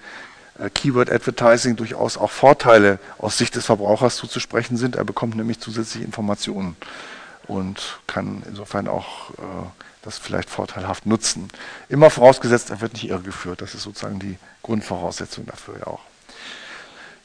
Keyword 0.71 1.11
Advertising 1.11 1.77
durchaus 1.77 2.17
auch 2.17 2.31
Vorteile 2.31 2.99
aus 3.19 3.39
Sicht 3.39 3.55
des 3.57 3.67
Verbrauchers 3.67 4.17
zuzusprechen 4.17 4.77
sind. 4.77 4.97
Er 4.97 5.05
bekommt 5.05 5.37
nämlich 5.37 5.61
zusätzliche 5.61 6.05
Informationen 6.05 6.77
und 7.47 7.99
kann 8.07 8.43
insofern 8.49 8.89
auch 8.89 9.31
äh, 9.31 9.67
das 10.03 10.19
vielleicht 10.19 10.51
vorteilhaft 10.51 11.07
nutzen. 11.07 11.49
Immer 11.89 12.11
vorausgesetzt, 12.11 12.71
er 12.71 12.81
wird 12.81 12.95
nicht 12.95 13.09
irregeführt. 13.09 13.61
Das 13.63 13.75
ist 13.75 13.83
sozusagen 13.83 14.19
die 14.19 14.37
Grundvoraussetzung 14.63 15.47
dafür 15.47 15.79
ja 15.79 15.87
auch. 15.87 16.01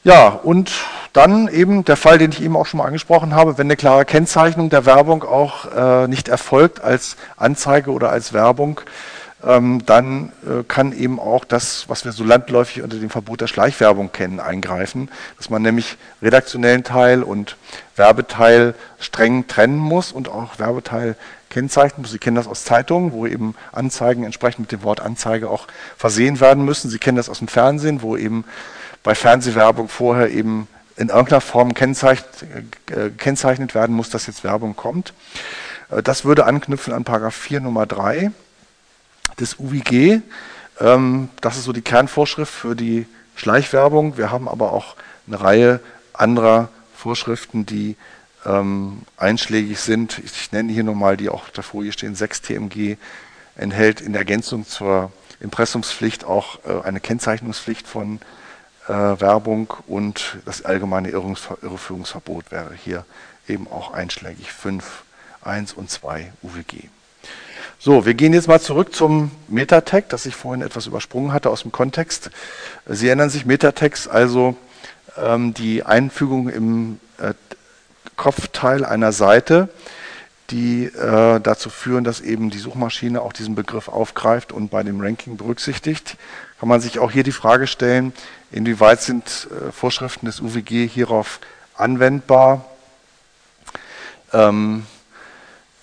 Ja, 0.04 0.28
und 0.28 0.72
dann 1.12 1.48
eben 1.48 1.84
der 1.84 1.96
Fall, 1.96 2.18
den 2.18 2.30
ich 2.30 2.40
eben 2.40 2.56
auch 2.56 2.66
schon 2.66 2.78
mal 2.78 2.86
angesprochen 2.86 3.34
habe, 3.34 3.58
wenn 3.58 3.66
eine 3.66 3.76
klare 3.76 4.04
Kennzeichnung 4.04 4.70
der 4.70 4.86
Werbung 4.86 5.24
auch 5.24 5.66
äh, 5.72 6.06
nicht 6.06 6.28
erfolgt 6.28 6.80
als 6.80 7.16
Anzeige 7.36 7.90
oder 7.90 8.10
als 8.10 8.32
Werbung, 8.32 8.80
dann 9.40 10.32
äh, 10.44 10.64
kann 10.66 10.92
eben 10.92 11.20
auch 11.20 11.44
das, 11.44 11.88
was 11.88 12.04
wir 12.04 12.10
so 12.10 12.24
landläufig 12.24 12.82
unter 12.82 12.96
dem 12.96 13.10
Verbot 13.10 13.40
der 13.40 13.46
Schleichwerbung 13.46 14.10
kennen, 14.10 14.40
eingreifen, 14.40 15.10
dass 15.36 15.48
man 15.48 15.62
nämlich 15.62 15.96
redaktionellen 16.20 16.82
Teil 16.82 17.22
und 17.22 17.56
Werbeteil 17.94 18.74
streng 18.98 19.46
trennen 19.46 19.78
muss 19.78 20.10
und 20.10 20.28
auch 20.28 20.58
Werbeteil 20.58 21.14
kennzeichnen 21.50 22.02
muss. 22.02 22.10
Sie 22.10 22.18
kennen 22.18 22.36
das 22.36 22.48
aus 22.48 22.64
Zeitungen, 22.64 23.12
wo 23.12 23.26
eben 23.26 23.54
Anzeigen 23.70 24.24
entsprechend 24.24 24.60
mit 24.60 24.72
dem 24.72 24.82
Wort 24.82 25.00
Anzeige 25.00 25.48
auch 25.50 25.68
versehen 25.96 26.40
werden 26.40 26.64
müssen. 26.64 26.90
Sie 26.90 26.98
kennen 26.98 27.16
das 27.16 27.28
aus 27.28 27.38
dem 27.38 27.48
Fernsehen, 27.48 28.02
wo 28.02 28.16
eben 28.16 28.44
bei 29.04 29.14
Fernsehwerbung 29.14 29.88
vorher 29.88 30.30
eben 30.30 30.66
in 30.96 31.10
irgendeiner 31.10 31.40
Form 31.40 31.70
äh, 31.70 33.10
kennzeichnet 33.16 33.74
werden 33.76 33.94
muss, 33.94 34.10
dass 34.10 34.26
jetzt 34.26 34.42
Werbung 34.42 34.74
kommt. 34.74 35.14
Äh, 35.90 36.02
das 36.02 36.24
würde 36.24 36.44
anknüpfen 36.44 36.92
an 36.92 37.04
Paragraph 37.04 37.36
4 37.36 37.60
Nummer 37.60 37.86
3 37.86 38.32
des 39.40 39.58
UWG. 39.58 40.20
Ähm, 40.80 41.28
das 41.40 41.56
ist 41.56 41.64
so 41.64 41.72
die 41.72 41.82
Kernvorschrift 41.82 42.52
für 42.52 42.74
die 42.74 43.06
Schleichwerbung. 43.36 44.16
Wir 44.16 44.30
haben 44.30 44.48
aber 44.48 44.72
auch 44.72 44.96
eine 45.26 45.40
Reihe 45.40 45.80
anderer 46.12 46.68
Vorschriften, 46.94 47.66
die 47.66 47.96
ähm, 48.44 49.02
einschlägig 49.16 49.80
sind. 49.80 50.18
Ich 50.18 50.52
nenne 50.52 50.72
hier 50.72 50.84
nochmal 50.84 51.16
die 51.16 51.28
auch 51.28 51.42
auf 51.42 51.50
der 51.50 51.64
Folie 51.64 51.92
stehen. 51.92 52.14
6 52.14 52.42
TMG 52.42 52.96
enthält 53.56 54.00
in 54.00 54.14
Ergänzung 54.14 54.66
zur 54.66 55.12
Impressumspflicht 55.40 56.24
auch 56.24 56.58
äh, 56.64 56.82
eine 56.84 57.00
Kennzeichnungspflicht 57.00 57.86
von 57.86 58.20
äh, 58.88 58.92
Werbung 58.92 59.72
und 59.86 60.38
das 60.44 60.64
allgemeine 60.64 61.10
Irreführungsverbot 61.10 62.50
wäre 62.50 62.74
hier 62.74 63.04
eben 63.46 63.68
auch 63.68 63.92
einschlägig. 63.92 64.52
5, 64.52 65.02
1 65.42 65.72
und 65.74 65.90
2 65.90 66.32
UWG. 66.42 66.88
So, 67.80 68.04
wir 68.04 68.14
gehen 68.14 68.32
jetzt 68.32 68.48
mal 68.48 68.60
zurück 68.60 68.94
zum 68.94 69.30
Metatext, 69.46 70.12
das 70.12 70.26
ich 70.26 70.34
vorhin 70.34 70.62
etwas 70.62 70.86
übersprungen 70.86 71.32
hatte 71.32 71.48
aus 71.48 71.62
dem 71.62 71.70
Kontext. 71.70 72.30
Sie 72.86 73.06
erinnern 73.06 73.30
sich, 73.30 73.46
Metatext, 73.46 74.10
also 74.10 74.56
ähm, 75.16 75.54
die 75.54 75.84
Einfügung 75.84 76.48
im 76.48 76.98
äh, 77.18 77.34
Kopfteil 78.16 78.84
einer 78.84 79.12
Seite, 79.12 79.68
die 80.50 80.86
äh, 80.86 81.40
dazu 81.40 81.70
führen, 81.70 82.04
dass 82.04 82.20
eben 82.20 82.50
die 82.50 82.58
Suchmaschine 82.58 83.20
auch 83.20 83.32
diesen 83.32 83.54
Begriff 83.54 83.88
aufgreift 83.88 84.50
und 84.50 84.70
bei 84.70 84.82
dem 84.82 85.00
Ranking 85.00 85.36
berücksichtigt. 85.36 86.16
Kann 86.58 86.68
man 86.68 86.80
sich 86.80 86.98
auch 86.98 87.12
hier 87.12 87.22
die 87.22 87.32
Frage 87.32 87.66
stellen, 87.66 88.12
inwieweit 88.50 89.02
sind 89.02 89.46
äh, 89.50 89.70
Vorschriften 89.70 90.26
des 90.26 90.40
UWG 90.40 90.88
hierauf 90.88 91.38
anwendbar? 91.74 92.64
Ähm, 94.32 94.84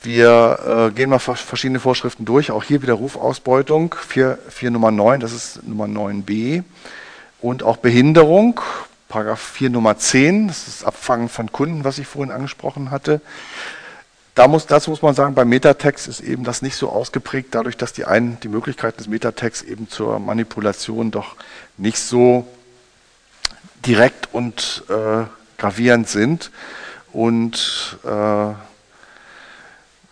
wir 0.06 0.90
äh, 0.90 0.96
gehen 0.96 1.10
mal 1.10 1.20
verschiedene 1.20 1.80
Vorschriften 1.80 2.26
durch, 2.26 2.52
auch 2.52 2.64
hier 2.64 2.82
wieder 2.82 2.94
Rufausbeutung, 2.94 3.96
4, 4.08 4.38
4 4.50 4.72
Nummer 4.72 4.92
9, 4.92 5.20
das 5.20 5.34
ist 5.34 5.68
Nummer 5.68 5.86
9b. 5.86 6.64
Und 7.42 7.64
auch 7.64 7.78
Behinderung, 7.78 8.62
Paragraph 9.10 9.42
4 9.42 9.70
Nummer 9.70 9.98
10, 9.98 10.48
das 10.48 10.68
ist 10.68 10.82
das 10.82 10.88
Abfangen 10.88 11.30
von 11.30 11.52
Kunden, 11.52 11.84
was 11.84 11.98
ich 11.98 12.08
vorhin 12.08 12.32
angesprochen 12.32 12.92
hatte. 12.92 13.22
Da 14.36 14.48
muss, 14.48 14.66
dazu 14.66 14.90
muss 14.90 15.02
man 15.02 15.16
sagen, 15.16 15.34
beim 15.34 15.48
Metatext 15.48 16.08
ist 16.08 16.20
eben 16.20 16.44
das 16.44 16.62
nicht 16.62 16.76
so 16.76 16.90
ausgeprägt, 16.90 17.50
dadurch, 17.52 17.78
dass 17.78 17.94
die, 17.94 18.06
einen, 18.06 18.38
die 18.42 18.50
Möglichkeiten 18.50 18.98
des 18.98 19.08
Metatext 19.08 19.64
eben 19.64 19.90
zur 19.90 20.20
Manipulation 20.20 21.12
doch 21.12 21.36
nicht 21.78 22.00
so 22.00 22.46
direkt 23.86 24.34
und 24.34 24.84
äh, 24.90 25.24
gravierend 25.58 26.10
sind. 26.10 26.52
Und 27.14 27.98
äh, 28.04 28.54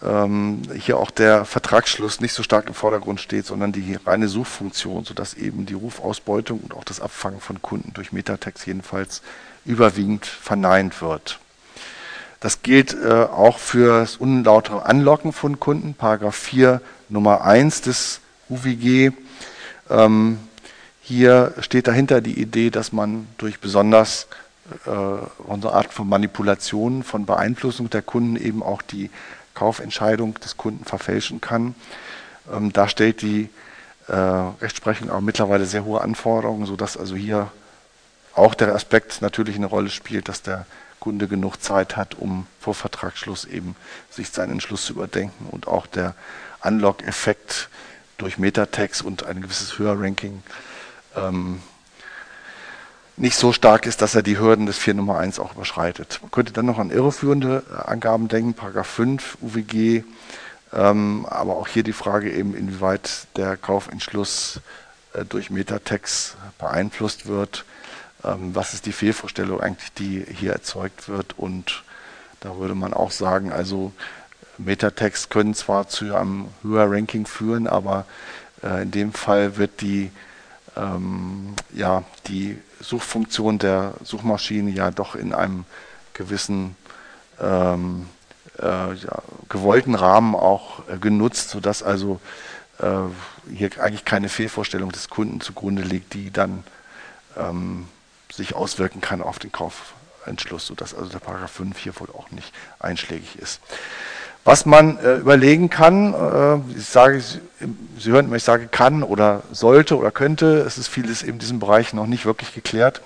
ähm, 0.03 0.61
hier 0.77 0.97
auch 0.97 1.11
der 1.11 1.45
Vertragsschluss 1.45 2.19
nicht 2.19 2.33
so 2.33 2.43
stark 2.43 2.67
im 2.67 2.73
Vordergrund 2.73 3.21
steht, 3.21 3.45
sondern 3.45 3.71
die 3.71 3.97
reine 4.05 4.27
Suchfunktion, 4.27 5.05
sodass 5.05 5.33
eben 5.33 5.65
die 5.65 5.73
Rufausbeutung 5.73 6.59
und 6.59 6.73
auch 6.73 6.83
das 6.83 6.99
Abfangen 6.99 7.39
von 7.39 7.61
Kunden 7.61 7.93
durch 7.93 8.11
Metatext 8.11 8.67
jedenfalls 8.67 9.21
überwiegend 9.65 10.25
verneint 10.25 11.01
wird. 11.01 11.39
Das 12.41 12.61
gilt 12.61 12.93
äh, 12.93 13.07
auch 13.07 13.57
für 13.57 14.01
das 14.01 14.17
unlautere 14.17 14.85
Anlocken 14.85 15.31
von 15.31 15.61
Kunden, 15.61 15.93
Paragraph 15.93 16.35
4 16.35 16.81
Nummer 17.07 17.45
1 17.45 17.81
des 17.81 18.19
UWG. 18.49 19.11
Ähm, 19.89 20.39
hier 21.01 21.53
steht 21.59 21.87
dahinter 21.87 22.19
die 22.19 22.39
Idee, 22.39 22.69
dass 22.69 22.91
man 22.91 23.27
durch 23.37 23.61
besonders 23.61 24.27
äh, 24.85 24.89
unsere 25.45 25.73
Art 25.73 25.93
von 25.93 26.09
Manipulationen, 26.09 27.03
von 27.03 27.25
Beeinflussung 27.25 27.89
der 27.89 28.01
Kunden 28.01 28.35
eben 28.35 28.61
auch 28.61 28.81
die 28.81 29.09
Kaufentscheidung 29.53 30.35
des 30.39 30.57
Kunden 30.57 30.85
verfälschen 30.85 31.41
kann. 31.41 31.75
Ähm, 32.51 32.73
da 32.73 32.87
stellt 32.87 33.21
die 33.21 33.49
äh, 34.07 34.13
Rechtsprechung 34.15 35.09
auch 35.09 35.21
mittlerweile 35.21 35.65
sehr 35.65 35.85
hohe 35.85 36.01
Anforderungen, 36.01 36.65
sodass 36.65 36.97
also 36.97 37.15
hier 37.15 37.51
auch 38.35 38.55
der 38.55 38.73
Aspekt 38.73 39.21
natürlich 39.21 39.55
eine 39.55 39.67
Rolle 39.67 39.89
spielt, 39.89 40.27
dass 40.27 40.41
der 40.41 40.65
Kunde 40.99 41.27
genug 41.27 41.61
Zeit 41.61 41.97
hat, 41.97 42.15
um 42.15 42.47
vor 42.59 42.73
Vertragsschluss 42.73 43.45
eben 43.45 43.75
sich 44.09 44.29
seinen 44.29 44.53
Entschluss 44.53 44.85
zu 44.85 44.93
überdenken 44.93 45.47
und 45.51 45.67
auch 45.67 45.85
der 45.85 46.15
Unlock-Effekt 46.63 47.69
durch 48.17 48.37
Metatext 48.37 49.01
und 49.01 49.25
ein 49.25 49.41
gewisses 49.41 49.77
Höherranking 49.77 50.41
ähm, 51.15 51.61
nicht 53.15 53.37
so 53.37 53.53
stark 53.53 53.85
ist, 53.85 54.01
dass 54.01 54.15
er 54.15 54.23
die 54.23 54.39
Hürden 54.39 54.65
des 54.65 54.77
4 54.77 54.95
Nummer 54.95 55.17
1 55.19 55.39
auch 55.39 55.53
überschreitet. 55.53 56.19
Man 56.21 56.31
könnte 56.31 56.53
dann 56.53 56.65
noch 56.65 56.79
an 56.79 56.89
irreführende 56.89 57.63
Angaben 57.85 58.27
denken, 58.27 58.53
Paragraph 58.53 58.87
5 58.87 59.37
UWG, 59.41 60.03
ähm, 60.73 61.25
aber 61.29 61.55
auch 61.55 61.67
hier 61.67 61.83
die 61.83 61.93
Frage 61.93 62.31
eben, 62.31 62.55
inwieweit 62.55 63.27
der 63.35 63.57
Kaufentschluss 63.57 64.61
äh, 65.13 65.25
durch 65.25 65.51
Metatext 65.51 66.37
beeinflusst 66.57 67.27
wird. 67.27 67.65
Ähm, 68.23 68.55
was 68.55 68.73
ist 68.73 68.87
die 68.87 68.93
Fehlvorstellung 68.93 69.61
eigentlich, 69.61 69.93
die 69.93 70.25
hier 70.27 70.53
erzeugt 70.53 71.07
wird? 71.07 71.37
Und 71.37 71.83
da 72.39 72.57
würde 72.57 72.75
man 72.75 72.93
auch 72.93 73.11
sagen, 73.11 73.51
also 73.51 73.91
Metatext 74.57 75.29
können 75.29 75.53
zwar 75.53 75.87
zu 75.87 76.15
einem 76.15 76.47
höheren 76.63 76.93
Ranking 76.93 77.25
führen, 77.27 77.67
aber 77.67 78.05
äh, 78.63 78.81
in 78.81 78.91
dem 78.91 79.13
Fall 79.13 79.57
wird 79.57 79.81
die 79.81 80.11
ähm, 80.75 81.55
ja, 81.73 82.03
die 82.27 82.57
Suchfunktion 82.83 83.59
der 83.59 83.93
Suchmaschine 84.03 84.69
ja 84.71 84.91
doch 84.91 85.15
in 85.15 85.33
einem 85.33 85.65
gewissen 86.13 86.75
ähm, 87.41 88.07
äh, 88.59 88.93
ja, 88.93 89.23
gewollten 89.49 89.95
Rahmen 89.95 90.35
auch 90.35 90.87
äh, 90.87 90.97
genutzt, 90.97 91.49
sodass 91.49 91.81
also 91.81 92.19
äh, 92.79 93.53
hier 93.53 93.69
eigentlich 93.79 94.05
keine 94.05 94.29
Fehlvorstellung 94.29 94.91
des 94.91 95.09
Kunden 95.09 95.41
zugrunde 95.41 95.83
liegt, 95.83 96.13
die 96.13 96.31
dann 96.31 96.63
ähm, 97.37 97.87
sich 98.31 98.55
auswirken 98.55 99.01
kann 99.01 99.21
auf 99.21 99.39
den 99.39 99.51
Kaufentschluss, 99.51 100.67
sodass 100.67 100.93
also 100.93 101.09
der 101.09 101.19
Paragraph 101.19 101.51
5 101.51 101.77
hier 101.77 101.99
wohl 101.99 102.09
auch 102.09 102.31
nicht 102.31 102.53
einschlägig 102.79 103.37
ist. 103.37 103.61
Was 104.45 104.65
man 104.65 104.97
äh, 104.97 105.15
überlegen 105.15 105.69
kann, 105.69 106.13
äh, 106.13 106.77
ich 106.77 106.85
sage, 106.85 107.21
Sie 107.97 108.11
hören 108.11 108.25
immer, 108.25 108.35
ich 108.35 108.43
sage 108.43 108.67
kann 108.67 109.03
oder 109.03 109.43
sollte 109.51 109.97
oder 109.97 110.11
könnte, 110.11 110.57
es 110.67 110.77
ist 110.77 110.89
vieles 110.89 111.23
in 111.23 111.39
diesem 111.39 111.59
Bereich 111.59 111.93
noch 111.93 112.07
nicht 112.07 112.25
wirklich 112.25 112.53
geklärt. 112.53 113.01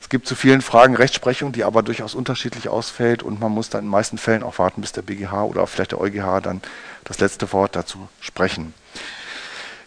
Es 0.00 0.10
gibt 0.10 0.26
zu 0.26 0.34
vielen 0.34 0.60
Fragen 0.60 0.94
Rechtsprechung, 0.94 1.52
die 1.52 1.64
aber 1.64 1.82
durchaus 1.82 2.14
unterschiedlich 2.14 2.68
ausfällt 2.68 3.22
und 3.22 3.40
man 3.40 3.52
muss 3.52 3.70
dann 3.70 3.80
in 3.80 3.86
den 3.86 3.90
meisten 3.90 4.18
Fällen 4.18 4.42
auch 4.42 4.58
warten, 4.58 4.82
bis 4.82 4.92
der 4.92 5.02
BGH 5.02 5.44
oder 5.44 5.66
vielleicht 5.66 5.92
der 5.92 6.00
EuGH 6.00 6.40
dann 6.42 6.60
das 7.04 7.18
letzte 7.20 7.50
Wort 7.52 7.74
dazu 7.74 8.08
sprechen. 8.20 8.74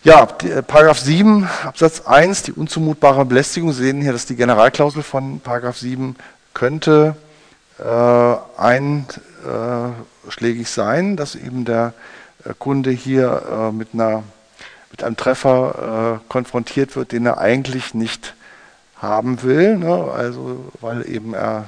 Ja, 0.04 0.26
die, 0.26 0.50
äh, 0.50 0.64
Paragraph 0.64 1.00
7 1.00 1.48
Absatz 1.64 2.02
1, 2.02 2.44
die 2.44 2.54
unzumutbare 2.54 3.24
Belästigung. 3.24 3.72
Sie 3.72 3.84
sehen 3.84 4.02
hier, 4.02 4.14
dass 4.14 4.26
die 4.26 4.36
Generalklausel 4.36 5.04
von 5.04 5.42
Paragraph 5.42 5.78
7 5.78 6.16
könnte 6.56 7.16
einschlägig 8.58 10.70
sein, 10.70 11.18
dass 11.18 11.36
eben 11.36 11.66
der 11.66 11.94
äh, 12.46 12.54
Kunde 12.58 12.92
hier 12.92 13.44
äh, 13.50 13.72
mit, 13.72 13.90
einer, 13.94 14.24
mit 14.92 15.04
einem 15.04 15.18
Treffer 15.18 16.22
äh, 16.22 16.30
konfrontiert 16.30 16.96
wird, 16.96 17.12
den 17.12 17.26
er 17.26 17.40
eigentlich 17.40 17.94
nicht 17.94 18.36
haben 18.98 19.44
will, 19.44 19.78
ne? 19.78 20.12
also 20.16 20.72
weil 20.80 21.10
eben 21.10 21.34
er 21.34 21.66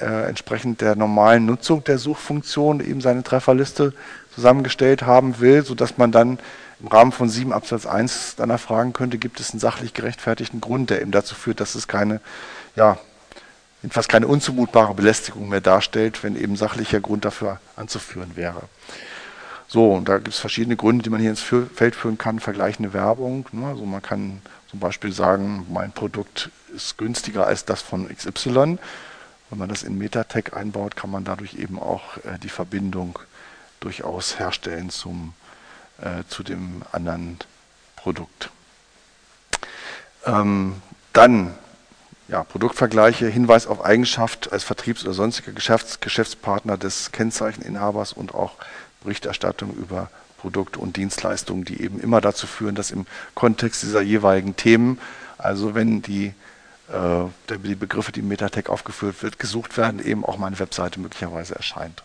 äh, 0.00 0.28
entsprechend 0.28 0.80
der 0.80 0.96
normalen 0.96 1.46
Nutzung 1.46 1.84
der 1.84 1.98
Suchfunktion 1.98 2.80
eben 2.80 3.00
seine 3.00 3.22
Trefferliste 3.22 3.92
zusammengestellt 4.34 5.02
haben 5.02 5.40
will, 5.40 5.64
sodass 5.64 5.96
man 5.96 6.12
dann 6.12 6.38
im 6.80 6.88
Rahmen 6.88 7.12
von 7.12 7.30
7 7.30 7.54
Absatz 7.54 7.86
1 7.86 8.36
dann 8.36 8.50
erfragen 8.50 8.92
könnte, 8.92 9.16
gibt 9.16 9.40
es 9.40 9.52
einen 9.52 9.60
sachlich 9.60 9.94
gerechtfertigten 9.94 10.60
Grund, 10.60 10.90
der 10.90 11.00
eben 11.00 11.10
dazu 11.10 11.34
führt, 11.34 11.60
dass 11.60 11.74
es 11.74 11.88
keine, 11.88 12.20
ja, 12.74 12.98
jedenfalls 13.82 14.08
keine 14.08 14.26
unzumutbare 14.26 14.94
Belästigung 14.94 15.48
mehr 15.48 15.60
darstellt, 15.60 16.22
wenn 16.22 16.36
eben 16.36 16.56
sachlicher 16.56 17.00
Grund 17.00 17.24
dafür 17.24 17.60
anzuführen 17.76 18.36
wäre. 18.36 18.62
So, 19.68 19.92
und 19.92 20.08
da 20.08 20.16
gibt 20.18 20.28
es 20.28 20.38
verschiedene 20.38 20.76
Gründe, 20.76 21.02
die 21.02 21.10
man 21.10 21.20
hier 21.20 21.30
ins 21.30 21.42
Feld 21.42 21.96
führen 21.96 22.18
kann, 22.18 22.38
vergleichende 22.38 22.92
Werbung. 22.92 23.46
Ne? 23.52 23.66
Also 23.66 23.84
man 23.84 24.02
kann 24.02 24.40
zum 24.70 24.78
Beispiel 24.78 25.12
sagen, 25.12 25.66
mein 25.70 25.92
Produkt 25.92 26.50
ist 26.74 26.98
günstiger 26.98 27.46
als 27.46 27.64
das 27.64 27.82
von 27.82 28.08
XY. 28.08 28.78
Wenn 29.50 29.58
man 29.58 29.68
das 29.68 29.82
in 29.82 29.98
Metatech 29.98 30.54
einbaut, 30.54 30.96
kann 30.96 31.10
man 31.10 31.24
dadurch 31.24 31.54
eben 31.54 31.78
auch 31.78 32.16
äh, 32.18 32.38
die 32.42 32.48
Verbindung 32.48 33.18
durchaus 33.80 34.38
herstellen 34.38 34.90
zum 34.90 35.34
äh, 35.98 36.24
zu 36.28 36.42
dem 36.42 36.82
anderen 36.92 37.38
Produkt. 37.96 38.50
Ähm, 40.26 40.82
dann 41.12 41.54
ja, 42.28 42.42
Produktvergleiche, 42.42 43.28
Hinweis 43.28 43.66
auf 43.66 43.84
Eigenschaft 43.84 44.52
als 44.52 44.64
Vertriebs- 44.64 45.04
oder 45.04 45.14
sonstiger 45.14 45.52
Geschäfts 45.52 46.00
Geschäftspartner 46.00 46.76
des 46.76 47.12
Kennzeicheninhabers 47.12 48.12
und 48.12 48.34
auch 48.34 48.54
Berichterstattung 49.02 49.74
über 49.74 50.10
Produkte 50.38 50.78
und 50.78 50.96
Dienstleistungen, 50.96 51.64
die 51.64 51.82
eben 51.82 52.00
immer 52.00 52.20
dazu 52.20 52.46
führen, 52.46 52.74
dass 52.74 52.90
im 52.90 53.06
Kontext 53.34 53.82
dieser 53.82 54.02
jeweiligen 54.02 54.56
Themen, 54.56 54.98
also 55.38 55.74
wenn 55.74 56.02
die, 56.02 56.34
äh, 56.92 57.24
die 57.64 57.74
Begriffe, 57.74 58.12
die 58.12 58.20
im 58.20 58.28
Metatech 58.28 58.68
aufgeführt 58.68 59.22
wird, 59.22 59.38
gesucht 59.38 59.76
werden, 59.76 60.04
eben 60.04 60.24
auch 60.24 60.38
meine 60.38 60.58
Webseite 60.58 61.00
möglicherweise 61.00 61.54
erscheint. 61.54 62.02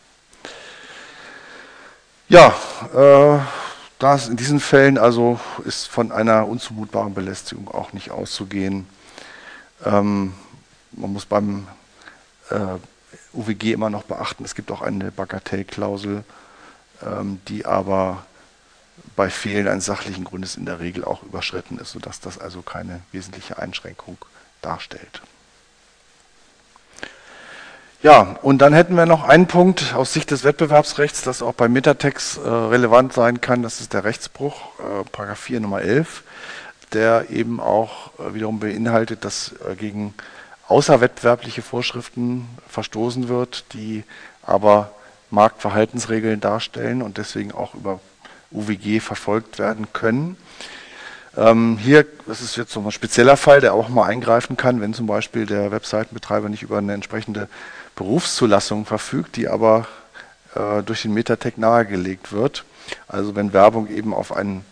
Ja, 2.29 2.55
äh, 2.95 3.39
das 3.99 4.29
in 4.29 4.37
diesen 4.37 4.59
Fällen 4.59 4.97
also 4.97 5.39
ist 5.65 5.87
von 5.87 6.11
einer 6.11 6.47
unzumutbaren 6.47 7.13
Belästigung 7.13 7.67
auch 7.67 7.93
nicht 7.93 8.09
auszugehen. 8.09 8.87
Ähm, 9.85 10.33
man 10.91 11.13
muss 11.13 11.25
beim 11.25 11.67
äh, 12.49 12.77
UWG 13.33 13.73
immer 13.73 13.89
noch 13.89 14.03
beachten, 14.03 14.43
es 14.43 14.55
gibt 14.55 14.71
auch 14.71 14.81
eine 14.81 15.11
Bagatellklausel, 15.11 16.23
ähm, 17.05 17.41
die 17.47 17.65
aber 17.65 18.25
bei 19.15 19.29
Fehlen 19.29 19.67
eines 19.67 19.85
sachlichen 19.85 20.23
Grundes 20.23 20.55
in 20.55 20.65
der 20.65 20.79
Regel 20.79 21.03
auch 21.03 21.23
überschritten 21.23 21.77
ist, 21.79 21.91
sodass 21.91 22.19
das 22.19 22.37
also 22.37 22.61
keine 22.61 23.01
wesentliche 23.11 23.57
Einschränkung 23.57 24.17
darstellt. 24.61 25.21
Ja, 28.03 28.39
und 28.41 28.59
dann 28.59 28.73
hätten 28.73 28.95
wir 28.95 29.05
noch 29.05 29.23
einen 29.23 29.45
Punkt 29.45 29.93
aus 29.93 30.11
Sicht 30.11 30.31
des 30.31 30.43
Wettbewerbsrechts, 30.43 31.21
das 31.21 31.43
auch 31.43 31.53
bei 31.53 31.69
Metatext 31.69 32.37
äh, 32.37 32.49
relevant 32.49 33.13
sein 33.13 33.41
kann. 33.41 33.61
Das 33.61 33.79
ist 33.79 33.93
der 33.93 34.03
Rechtsbruch, 34.03 34.79
äh, 34.79 35.03
Paragraph 35.11 35.39
4 35.39 35.59
Nummer 35.59 35.81
11, 35.81 36.23
der 36.93 37.29
eben 37.29 37.59
auch 37.59 38.11
äh, 38.19 38.33
wiederum 38.33 38.59
beinhaltet, 38.59 39.25
dass 39.25 39.53
äh, 39.67 39.75
gegen 39.75 40.13
außerwettbewerbliche 40.67 41.61
Vorschriften 41.61 42.47
verstoßen 42.67 43.27
wird, 43.27 43.65
die 43.73 44.03
aber 44.43 44.91
Marktverhaltensregeln 45.29 46.39
darstellen 46.39 47.01
und 47.01 47.17
deswegen 47.17 47.51
auch 47.51 47.73
über 47.73 47.99
UWG 48.51 48.99
verfolgt 48.99 49.59
werden 49.59 49.87
können. 49.93 50.37
Ähm, 51.37 51.77
hier, 51.77 52.05
das 52.27 52.41
ist 52.41 52.57
jetzt 52.57 52.73
so 52.73 52.81
ein 52.81 52.91
spezieller 52.91 53.37
Fall, 53.37 53.61
der 53.61 53.73
auch 53.73 53.87
mal 53.87 54.05
eingreifen 54.05 54.57
kann, 54.57 54.81
wenn 54.81 54.93
zum 54.93 55.07
Beispiel 55.07 55.45
der 55.45 55.71
Webseitenbetreiber 55.71 56.49
nicht 56.49 56.63
über 56.63 56.77
eine 56.77 56.93
entsprechende 56.93 57.47
Berufszulassung 57.95 58.85
verfügt, 58.85 59.37
die 59.37 59.47
aber 59.47 59.87
äh, 60.55 60.83
durch 60.83 61.03
den 61.03 61.13
Metatech 61.13 61.57
nahegelegt 61.57 62.33
wird. 62.33 62.65
Also 63.07 63.35
wenn 63.35 63.53
Werbung 63.53 63.87
eben 63.87 64.13
auf 64.13 64.35
einen, 64.35 64.65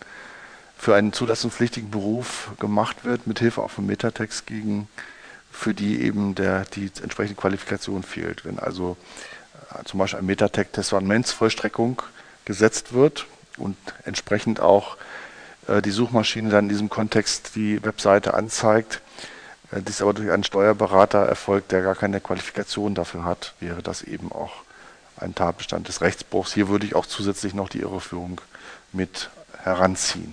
für 0.80 0.94
einen 0.94 1.12
zulassungspflichtigen 1.12 1.90
Beruf 1.90 2.52
gemacht 2.58 3.04
wird, 3.04 3.26
mit 3.26 3.38
Hilfe 3.38 3.60
auch 3.60 3.70
von 3.70 3.84
Metatext 3.84 4.46
gegen, 4.46 4.88
für 5.52 5.74
die 5.74 6.00
eben 6.00 6.34
der, 6.34 6.64
die 6.64 6.90
entsprechende 7.02 7.38
Qualifikation 7.38 8.02
fehlt. 8.02 8.46
Wenn 8.46 8.58
also 8.58 8.96
äh, 9.74 9.84
zum 9.84 9.98
Beispiel 9.98 10.20
ein 10.20 10.26
Metatext-Testamentsvollstreckung 10.26 12.00
gesetzt 12.46 12.94
wird 12.94 13.26
und 13.58 13.76
entsprechend 14.06 14.60
auch 14.60 14.96
äh, 15.68 15.82
die 15.82 15.90
Suchmaschine 15.90 16.48
dann 16.48 16.64
in 16.64 16.68
diesem 16.70 16.88
Kontext 16.88 17.56
die 17.56 17.84
Webseite 17.84 18.32
anzeigt, 18.32 19.02
äh, 19.72 19.82
dies 19.82 20.00
aber 20.00 20.14
durch 20.14 20.30
einen 20.30 20.44
Steuerberater 20.44 21.18
erfolgt, 21.18 21.72
der 21.72 21.82
gar 21.82 21.94
keine 21.94 22.22
Qualifikation 22.22 22.94
dafür 22.94 23.26
hat, 23.26 23.52
wäre 23.60 23.82
das 23.82 24.00
eben 24.00 24.32
auch 24.32 24.62
ein 25.18 25.34
Tatbestand 25.34 25.88
des 25.88 26.00
Rechtsbruchs. 26.00 26.54
Hier 26.54 26.68
würde 26.68 26.86
ich 26.86 26.94
auch 26.94 27.04
zusätzlich 27.04 27.52
noch 27.52 27.68
die 27.68 27.80
Irreführung 27.80 28.40
mit 28.94 29.28
heranziehen. 29.62 30.32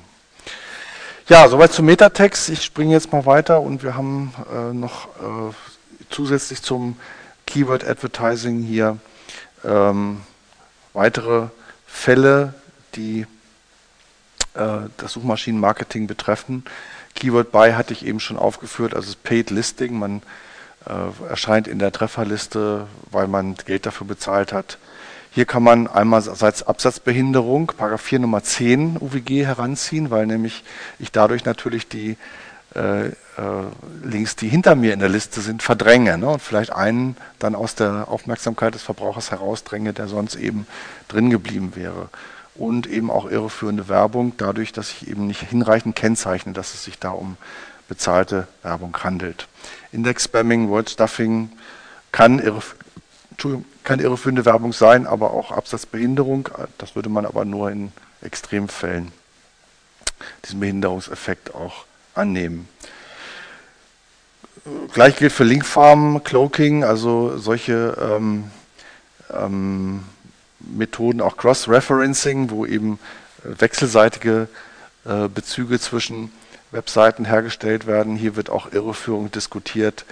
Ja, 1.29 1.49
soweit 1.49 1.73
zum 1.73 1.87
Metatext. 1.87 2.47
Ich 2.47 2.63
springe 2.63 2.93
jetzt 2.93 3.11
mal 3.11 3.25
weiter 3.25 3.59
und 3.59 3.83
wir 3.83 3.95
haben 3.95 4.33
äh, 4.49 4.73
noch 4.73 5.07
äh, 5.17 5.53
zusätzlich 6.09 6.61
zum 6.61 6.95
Keyword 7.45 7.85
Advertising 7.85 8.63
hier 8.63 8.97
ähm, 9.65 10.21
weitere 10.93 11.47
Fälle, 11.85 12.53
die 12.95 13.25
äh, 14.53 14.87
das 14.95 15.11
Suchmaschinenmarketing 15.11 16.07
betreffen. 16.07 16.63
Keyword 17.13 17.51
Buy 17.51 17.73
hatte 17.73 17.91
ich 17.91 18.05
eben 18.05 18.21
schon 18.21 18.37
aufgeführt, 18.37 18.93
also 18.95 19.13
Paid 19.21 19.49
Listing. 19.49 19.99
Man 19.99 20.21
äh, 20.85 21.27
erscheint 21.29 21.67
in 21.67 21.79
der 21.79 21.91
Trefferliste, 21.91 22.87
weil 23.11 23.27
man 23.27 23.55
Geld 23.65 23.85
dafür 23.85 24.07
bezahlt 24.07 24.53
hat. 24.53 24.77
Hier 25.31 25.45
kann 25.45 25.63
man 25.63 25.87
einmal 25.87 26.27
als 26.27 26.63
Absatzbehinderung, 26.63 27.67
Paragraph 27.77 28.01
4 28.01 28.19
Nummer 28.19 28.43
10 28.43 28.97
UWG 28.99 29.45
heranziehen, 29.45 30.09
weil 30.09 30.25
nämlich 30.25 30.63
ich 30.99 31.11
dadurch 31.11 31.45
natürlich 31.45 31.87
die 31.87 32.17
äh, 32.75 33.07
äh, 33.07 33.13
Links, 34.03 34.35
die 34.35 34.49
hinter 34.49 34.75
mir 34.75 34.93
in 34.93 34.99
der 34.99 35.09
Liste 35.09 35.41
sind, 35.41 35.63
verdränge 35.63 36.17
ne? 36.17 36.27
und 36.29 36.41
vielleicht 36.41 36.73
einen 36.73 37.15
dann 37.39 37.55
aus 37.55 37.75
der 37.75 38.07
Aufmerksamkeit 38.07 38.73
des 38.73 38.83
Verbrauchers 38.83 39.31
herausdränge, 39.31 39.93
der 39.93 40.07
sonst 40.07 40.35
eben 40.35 40.67
drin 41.07 41.29
geblieben 41.29 41.73
wäre 41.75 42.09
und 42.55 42.87
eben 42.87 43.11
auch 43.11 43.29
irreführende 43.29 43.87
Werbung, 43.87 44.33
dadurch, 44.37 44.73
dass 44.73 44.91
ich 44.91 45.07
eben 45.07 45.27
nicht 45.27 45.41
hinreichend 45.41 45.95
kennzeichne, 45.95 46.53
dass 46.53 46.73
es 46.73 46.83
sich 46.83 46.99
da 46.99 47.11
um 47.11 47.37
bezahlte 47.87 48.47
Werbung 48.63 48.97
handelt. 49.03 49.47
Index-Spamming, 49.91 50.69
Word-Stuffing 50.69 51.51
kann, 52.11 52.39
irref 52.39 52.75
kann 53.87 54.01
irreführende 54.01 54.43
Werbung 54.43 54.73
sein, 54.73 55.07
aber 55.07 55.31
auch 55.31 55.53
Absatzbehinderung. 55.53 56.49
Das 56.77 56.97
würde 56.97 57.07
man 57.07 57.25
aber 57.25 57.45
nur 57.45 57.71
in 57.71 57.93
Extremfällen 58.21 59.13
diesen 60.43 60.59
Behinderungseffekt 60.59 61.55
auch 61.55 61.85
annehmen. 62.13 62.67
Gleich 64.91 65.15
gilt 65.15 65.31
für 65.31 65.45
Linkfarmen, 65.45 66.21
Cloaking, 66.21 66.83
also 66.83 67.37
solche 67.37 67.97
ähm, 68.01 68.51
ähm, 69.33 70.03
Methoden, 70.59 71.21
auch 71.21 71.37
Cross-Referencing, 71.37 72.49
wo 72.49 72.65
eben 72.65 72.99
äh, 73.45 73.61
wechselseitige 73.61 74.49
äh, 75.05 75.29
Bezüge 75.29 75.79
zwischen 75.79 76.33
Webseiten 76.71 77.23
hergestellt 77.23 77.87
werden. 77.87 78.17
Hier 78.17 78.35
wird 78.35 78.49
auch 78.49 78.73
Irreführung 78.73 79.31
diskutiert. 79.31 80.03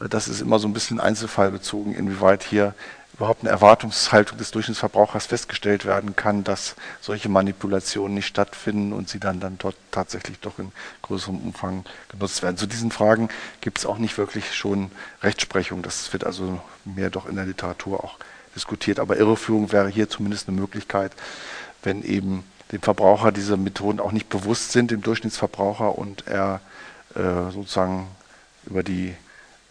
Äh, 0.00 0.08
das 0.08 0.26
ist 0.26 0.40
immer 0.40 0.58
so 0.58 0.66
ein 0.66 0.72
bisschen 0.72 0.98
einzelfallbezogen, 0.98 1.94
inwieweit 1.94 2.42
hier 2.42 2.74
überhaupt 3.20 3.42
eine 3.42 3.50
Erwartungshaltung 3.50 4.38
des 4.38 4.50
Durchschnittsverbrauchers 4.50 5.26
festgestellt 5.26 5.84
werden 5.84 6.16
kann, 6.16 6.42
dass 6.42 6.74
solche 7.02 7.28
Manipulationen 7.28 8.14
nicht 8.14 8.26
stattfinden 8.26 8.94
und 8.94 9.10
sie 9.10 9.20
dann, 9.20 9.40
dann 9.40 9.58
dort 9.58 9.76
tatsächlich 9.90 10.40
doch 10.40 10.58
in 10.58 10.72
größerem 11.02 11.36
Umfang 11.36 11.84
genutzt 12.08 12.42
werden. 12.42 12.56
Zu 12.56 12.66
diesen 12.66 12.90
Fragen 12.90 13.28
gibt 13.60 13.76
es 13.76 13.84
auch 13.84 13.98
nicht 13.98 14.16
wirklich 14.16 14.54
schon 14.54 14.90
Rechtsprechung. 15.22 15.82
Das 15.82 16.10
wird 16.14 16.24
also 16.24 16.62
mehr 16.86 17.10
doch 17.10 17.28
in 17.28 17.36
der 17.36 17.44
Literatur 17.44 18.02
auch 18.02 18.16
diskutiert. 18.56 18.98
Aber 18.98 19.18
Irreführung 19.18 19.70
wäre 19.70 19.90
hier 19.90 20.08
zumindest 20.08 20.48
eine 20.48 20.58
Möglichkeit, 20.58 21.12
wenn 21.82 22.02
eben 22.02 22.44
dem 22.72 22.80
Verbraucher 22.80 23.32
diese 23.32 23.58
Methoden 23.58 24.00
auch 24.00 24.12
nicht 24.12 24.30
bewusst 24.30 24.72
sind, 24.72 24.90
dem 24.90 25.02
Durchschnittsverbraucher, 25.02 25.98
und 25.98 26.26
er 26.26 26.62
äh, 27.14 27.50
sozusagen 27.52 28.08
über 28.64 28.82
die 28.82 29.14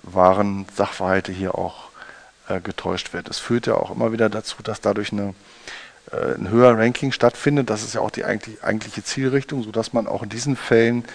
wahren 0.04 0.68
Sachverhalte 0.76 1.32
hier 1.32 1.56
auch 1.56 1.89
äh, 2.50 2.60
getäuscht 2.62 3.14
wird. 3.14 3.30
Es 3.30 3.40
führt 3.40 3.68
ja 3.68 3.76
auch 3.76 3.92
immer 3.92 4.12
wieder 4.12 4.30
dazu, 4.30 4.58
dass 4.64 4.82
dadurch 4.82 5.12
eine, 5.12 5.34
äh, 6.12 6.36
ein 6.36 6.50
höherer 6.50 6.78
Ranking 6.78 7.12
stattfindet. 7.12 7.70
Das 7.70 7.84
ist 7.84 7.94
ja 7.94 8.02
auch 8.02 8.12
die 8.12 8.26
eigentlich, 8.26 8.64
eigentliche 8.64 9.04
Zielrichtung, 9.04 9.64
sodass 9.64 9.94
man 9.94 10.08
auch 10.08 10.24
in 10.24 10.30
diesen 10.30 10.56
Fällen 10.56 11.06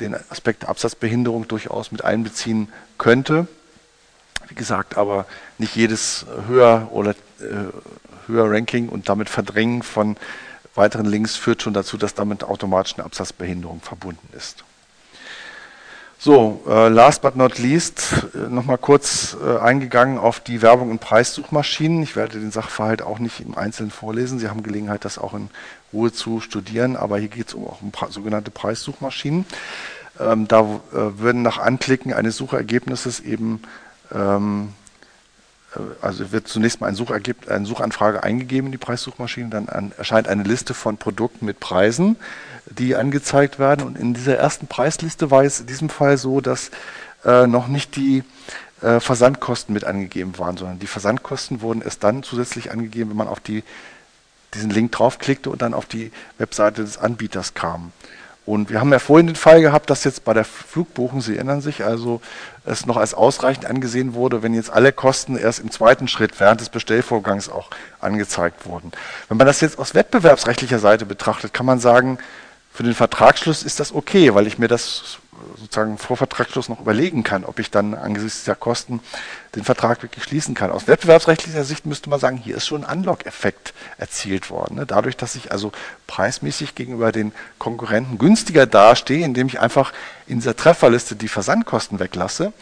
den 0.00 0.14
Aspekt 0.30 0.62
der 0.62 0.70
Absatzbehinderung 0.70 1.48
durchaus 1.48 1.92
mit 1.92 2.04
einbeziehen 2.04 2.72
könnte. 2.98 3.46
Wie 4.48 4.54
gesagt, 4.54 4.96
aber 4.98 5.26
nicht 5.58 5.76
jedes 5.76 6.26
höher 6.48 6.88
oder 6.90 7.12
äh, 7.40 7.70
höher 8.26 8.50
Ranking 8.50 8.88
und 8.88 9.08
damit 9.08 9.30
Verdrängen 9.30 9.82
von 9.82 10.16
weiteren 10.74 11.06
Links 11.06 11.36
führt 11.36 11.62
schon 11.62 11.72
dazu, 11.72 11.96
dass 11.96 12.14
damit 12.14 12.42
automatisch 12.42 12.94
eine 12.94 13.04
Absatzbehinderung 13.04 13.80
verbunden 13.80 14.28
ist. 14.36 14.64
So, 16.18 16.62
äh, 16.66 16.88
last 16.88 17.20
but 17.22 17.36
not 17.36 17.58
least, 17.58 18.26
äh, 18.34 18.48
nochmal 18.48 18.78
kurz 18.78 19.36
äh, 19.44 19.58
eingegangen 19.58 20.16
auf 20.16 20.40
die 20.40 20.62
Werbung 20.62 20.90
in 20.90 20.98
Preissuchmaschinen. 20.98 22.02
Ich 22.02 22.16
werde 22.16 22.38
den 22.38 22.50
Sachverhalt 22.50 23.02
auch 23.02 23.18
nicht 23.18 23.40
im 23.40 23.56
Einzelnen 23.58 23.90
vorlesen. 23.90 24.38
Sie 24.38 24.48
haben 24.48 24.62
Gelegenheit, 24.62 25.04
das 25.04 25.18
auch 25.18 25.34
in 25.34 25.50
Ruhe 25.92 26.12
zu 26.12 26.40
studieren, 26.40 26.96
aber 26.96 27.18
hier 27.18 27.28
geht 27.28 27.48
es 27.48 27.54
um, 27.54 27.66
auch 27.66 27.82
um 27.82 27.92
sogenannte 28.10 28.50
Preissuchmaschinen. 28.50 29.44
Ähm, 30.18 30.48
da 30.48 30.60
äh, 30.60 31.18
würden 31.18 31.42
nach 31.42 31.58
Anklicken 31.58 32.12
eines 32.14 32.36
Suchergebnisses 32.36 33.20
eben 33.20 33.60
ähm, 34.12 34.72
äh, 35.74 35.80
also 36.00 36.32
wird 36.32 36.48
zunächst 36.48 36.80
mal 36.80 36.88
ein 36.88 37.36
eine 37.48 37.66
Suchanfrage 37.66 38.22
eingegeben 38.22 38.66
in 38.66 38.72
die 38.72 38.78
Preissuchmaschine, 38.78 39.50
dann 39.50 39.68
an, 39.68 39.92
erscheint 39.96 40.28
eine 40.28 40.42
Liste 40.42 40.74
von 40.74 40.96
Produkten 40.96 41.46
mit 41.46 41.60
Preisen, 41.60 42.16
die 42.66 42.96
angezeigt 42.96 43.58
werden. 43.58 43.86
Und 43.86 43.98
in 43.98 44.14
dieser 44.14 44.36
ersten 44.36 44.66
Preisliste 44.66 45.30
war 45.30 45.44
es 45.44 45.60
in 45.60 45.66
diesem 45.66 45.88
Fall 45.88 46.16
so, 46.16 46.40
dass 46.40 46.70
äh, 47.24 47.46
noch 47.46 47.68
nicht 47.68 47.96
die 47.96 48.22
äh, 48.82 49.00
Versandkosten 49.00 49.72
mit 49.72 49.84
angegeben 49.84 50.38
waren, 50.38 50.56
sondern 50.56 50.78
die 50.78 50.86
Versandkosten 50.86 51.60
wurden 51.60 51.82
erst 51.82 52.04
dann 52.04 52.22
zusätzlich 52.22 52.70
angegeben, 52.70 53.10
wenn 53.10 53.16
man 53.16 53.28
auf 53.28 53.40
die, 53.40 53.64
diesen 54.54 54.70
Link 54.70 54.92
draufklickte 54.92 55.50
und 55.50 55.62
dann 55.62 55.74
auf 55.74 55.86
die 55.86 56.12
Webseite 56.38 56.82
des 56.82 56.98
Anbieters 56.98 57.54
kam. 57.54 57.92
Und 58.46 58.68
wir 58.68 58.78
haben 58.80 58.92
ja 58.92 58.98
vorhin 58.98 59.26
den 59.26 59.36
Fall 59.36 59.62
gehabt, 59.62 59.88
dass 59.88 60.04
jetzt 60.04 60.24
bei 60.24 60.34
der 60.34 60.44
Flugbuchung, 60.44 61.22
Sie 61.22 61.36
erinnern 61.36 61.62
sich, 61.62 61.82
also 61.82 62.20
es 62.66 62.84
noch 62.84 62.98
als 62.98 63.14
ausreichend 63.14 63.64
angesehen 63.64 64.12
wurde, 64.12 64.42
wenn 64.42 64.52
jetzt 64.52 64.70
alle 64.70 64.92
Kosten 64.92 65.38
erst 65.38 65.60
im 65.60 65.70
zweiten 65.70 66.08
Schritt 66.08 66.38
während 66.40 66.60
des 66.60 66.68
Bestellvorgangs 66.68 67.48
auch 67.48 67.70
angezeigt 68.00 68.66
wurden. 68.66 68.92
Wenn 69.28 69.38
man 69.38 69.46
das 69.46 69.62
jetzt 69.62 69.78
aus 69.78 69.94
wettbewerbsrechtlicher 69.94 70.78
Seite 70.78 71.06
betrachtet, 71.06 71.54
kann 71.54 71.64
man 71.64 71.80
sagen, 71.80 72.18
für 72.74 72.82
den 72.82 72.94
Vertragsschluss 72.94 73.62
ist 73.62 73.78
das 73.78 73.94
okay, 73.94 74.34
weil 74.34 74.48
ich 74.48 74.58
mir 74.58 74.66
das 74.66 75.18
sozusagen 75.60 75.96
vor 75.96 76.16
Vertragsschluss 76.16 76.68
noch 76.68 76.80
überlegen 76.80 77.22
kann, 77.22 77.44
ob 77.44 77.60
ich 77.60 77.70
dann 77.70 77.94
angesichts 77.94 78.42
der 78.42 78.56
Kosten 78.56 78.98
den 79.54 79.62
Vertrag 79.62 80.02
wirklich 80.02 80.24
schließen 80.24 80.56
kann. 80.56 80.72
Aus 80.72 80.88
wettbewerbsrechtlicher 80.88 81.62
Sicht 81.62 81.86
müsste 81.86 82.10
man 82.10 82.18
sagen, 82.18 82.36
hier 82.36 82.56
ist 82.56 82.66
schon 82.66 82.84
ein 82.84 82.98
Unlock-Effekt 82.98 83.74
erzielt 83.96 84.50
worden. 84.50 84.74
Ne? 84.74 84.86
Dadurch, 84.86 85.16
dass 85.16 85.36
ich 85.36 85.52
also 85.52 85.70
preismäßig 86.08 86.74
gegenüber 86.74 87.12
den 87.12 87.30
Konkurrenten 87.58 88.18
günstiger 88.18 88.66
dastehe, 88.66 89.24
indem 89.24 89.46
ich 89.46 89.60
einfach 89.60 89.92
in 90.26 90.40
dieser 90.40 90.56
Trefferliste 90.56 91.14
die 91.14 91.28
Versandkosten 91.28 92.00
weglasse, 92.00 92.52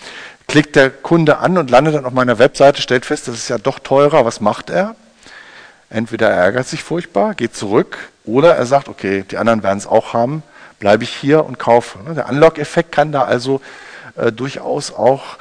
klickt 0.46 0.76
der 0.76 0.90
Kunde 0.90 1.38
an 1.38 1.56
und 1.56 1.70
landet 1.70 1.94
dann 1.94 2.04
auf 2.04 2.12
meiner 2.12 2.38
Webseite, 2.38 2.82
stellt 2.82 3.06
fest, 3.06 3.28
das 3.28 3.36
ist 3.36 3.48
ja 3.48 3.56
doch 3.56 3.78
teurer. 3.78 4.26
Was 4.26 4.42
macht 4.42 4.68
er? 4.68 4.94
Entweder 5.92 6.30
er 6.30 6.36
ärgert 6.36 6.66
sich 6.66 6.82
furchtbar, 6.82 7.34
geht 7.34 7.54
zurück, 7.54 7.98
oder 8.24 8.56
er 8.56 8.66
sagt, 8.66 8.88
okay, 8.88 9.24
die 9.30 9.36
anderen 9.36 9.62
werden 9.62 9.78
es 9.78 9.86
auch 9.86 10.14
haben, 10.14 10.42
bleibe 10.78 11.04
ich 11.04 11.10
hier 11.10 11.44
und 11.44 11.58
kaufe. 11.58 11.98
Ne? 12.02 12.14
Der 12.14 12.28
Unlock-Effekt 12.28 12.92
kann 12.92 13.12
da 13.12 13.22
also 13.22 13.60
äh, 14.16 14.32
durchaus 14.32 14.92
auch 14.92 15.38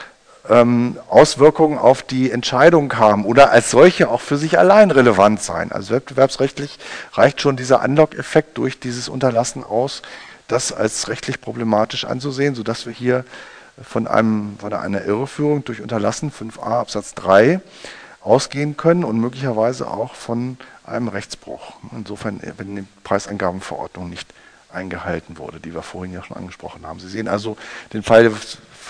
ähm, 0.49 0.97
Auswirkungen 1.09 1.77
auf 1.77 2.03
die 2.03 2.31
Entscheidung 2.31 2.97
haben 2.97 3.25
oder 3.25 3.51
als 3.51 3.71
solche 3.71 4.09
auch 4.09 4.21
für 4.21 4.37
sich 4.37 4.59
allein 4.59 4.91
relevant 4.91 5.41
sein. 5.41 5.71
Also 5.71 5.93
wettbewerbsrechtlich 5.93 6.79
reicht 7.13 7.41
schon 7.41 7.55
dieser 7.55 7.83
Unlock-Effekt 7.83 8.57
durch 8.57 8.79
dieses 8.79 9.07
Unterlassen 9.07 9.63
aus, 9.63 10.01
das 10.47 10.73
als 10.73 11.07
rechtlich 11.07 11.39
problematisch 11.39 12.05
anzusehen, 12.05 12.55
sodass 12.55 12.85
wir 12.85 12.93
hier 12.93 13.23
von, 13.81 14.07
einem, 14.07 14.57
von 14.59 14.73
einer 14.73 15.05
Irreführung 15.05 15.63
durch 15.63 15.81
Unterlassen 15.81 16.31
5a 16.31 16.81
Absatz 16.81 17.13
3 17.15 17.61
ausgehen 18.23 18.77
können 18.77 19.03
und 19.03 19.19
möglicherweise 19.19 19.89
auch 19.89 20.15
von 20.15 20.57
einem 20.86 21.07
Rechtsbruch. 21.07 21.73
Insofern, 21.91 22.39
wenn 22.57 22.75
die 22.75 22.86
Preisangabenverordnung 23.03 24.10
nicht 24.10 24.34
eingehalten 24.73 25.38
wurde, 25.38 25.60
die 25.60 25.73
wir 25.73 25.81
vorhin 25.81 26.13
ja 26.13 26.23
schon 26.23 26.38
angesprochen 26.38 26.86
haben. 26.86 26.99
Sie 26.99 27.10
sehen 27.10 27.27
also, 27.27 27.57
den 27.93 28.03
Fall, 28.03 28.31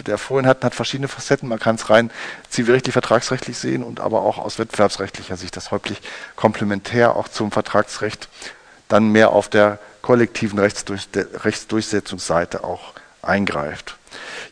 der 0.06 0.17
vorhin 0.17 0.48
hat, 0.48 0.63
hat 0.63 0.76
verschiedene 0.76 1.08
Facetten. 1.08 1.50
Man 1.50 1.60
kann 1.60 1.76
es 1.76 1.89
rein 1.89 2.12
zivilrechtlich, 2.50 2.94
vertragsrechtlich 2.94 3.58
sehen 3.58 3.84
und 3.84 4.00
aber 4.00 4.22
auch 4.22 4.38
aus 4.38 4.60
wettbewerbsrechtlicher 4.60 5.38
Sicht, 5.38 5.56
das 5.58 5.72
häufig 5.72 6.02
komplementär 6.36 7.15
auch 7.15 7.28
zum 7.28 7.52
Vertragsrecht 7.52 8.30
dann 8.88 9.12
mehr 9.12 9.32
auf 9.32 9.48
der 9.48 9.80
kollektiven 10.02 10.60
Rechtsdurch 10.60 11.08
Rechtsdurchsetzungsseite 11.15 12.63
auch 12.63 12.94
eingreift. 13.22 13.98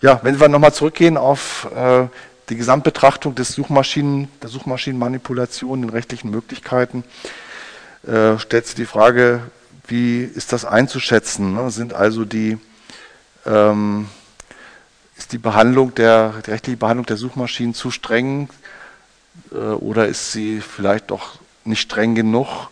Ja, 0.01 0.19
wenn 0.23 0.39
wir 0.39 0.47
nochmal 0.47 0.73
zurückgehen 0.73 1.17
auf 1.17 1.67
äh, 1.75 2.07
die 2.49 2.55
Gesamtbetrachtung 2.55 3.35
des 3.35 3.53
Suchmaschinen, 3.53 4.27
der 4.41 4.49
Suchmaschinenmanipulation, 4.49 5.81
den 5.81 5.89
rechtlichen 5.89 6.31
Möglichkeiten, 6.31 7.03
äh, 8.07 8.37
stellt 8.39 8.65
sich 8.65 8.75
die 8.75 8.85
Frage, 8.85 9.41
wie 9.87 10.23
ist 10.23 10.51
das 10.53 10.65
einzuschätzen? 10.65 11.53
Ne? 11.53 11.69
Sind 11.71 11.93
also 11.93 12.25
die, 12.25 12.57
ähm, 13.45 14.07
ist 15.17 15.31
die 15.31 15.37
Behandlung 15.37 15.93
der, 15.95 16.33
die 16.45 16.51
rechtliche 16.51 16.77
Behandlung 16.77 17.05
der 17.05 17.17
Suchmaschinen 17.17 17.73
zu 17.73 17.91
streng 17.91 18.49
äh, 19.51 19.55
oder 19.55 20.07
ist 20.07 20.31
sie 20.31 20.61
vielleicht 20.61 21.11
doch 21.11 21.39
nicht 21.65 21.81
streng 21.81 22.15
genug? 22.15 22.69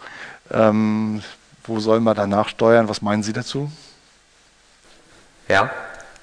Ähm, 0.52 1.22
wo 1.66 1.80
soll 1.80 2.00
man 2.00 2.16
danach 2.16 2.50
steuern? 2.50 2.88
Was 2.88 3.02
meinen 3.02 3.24
Sie 3.24 3.34
dazu? 3.34 3.72
Ja, 5.50 5.70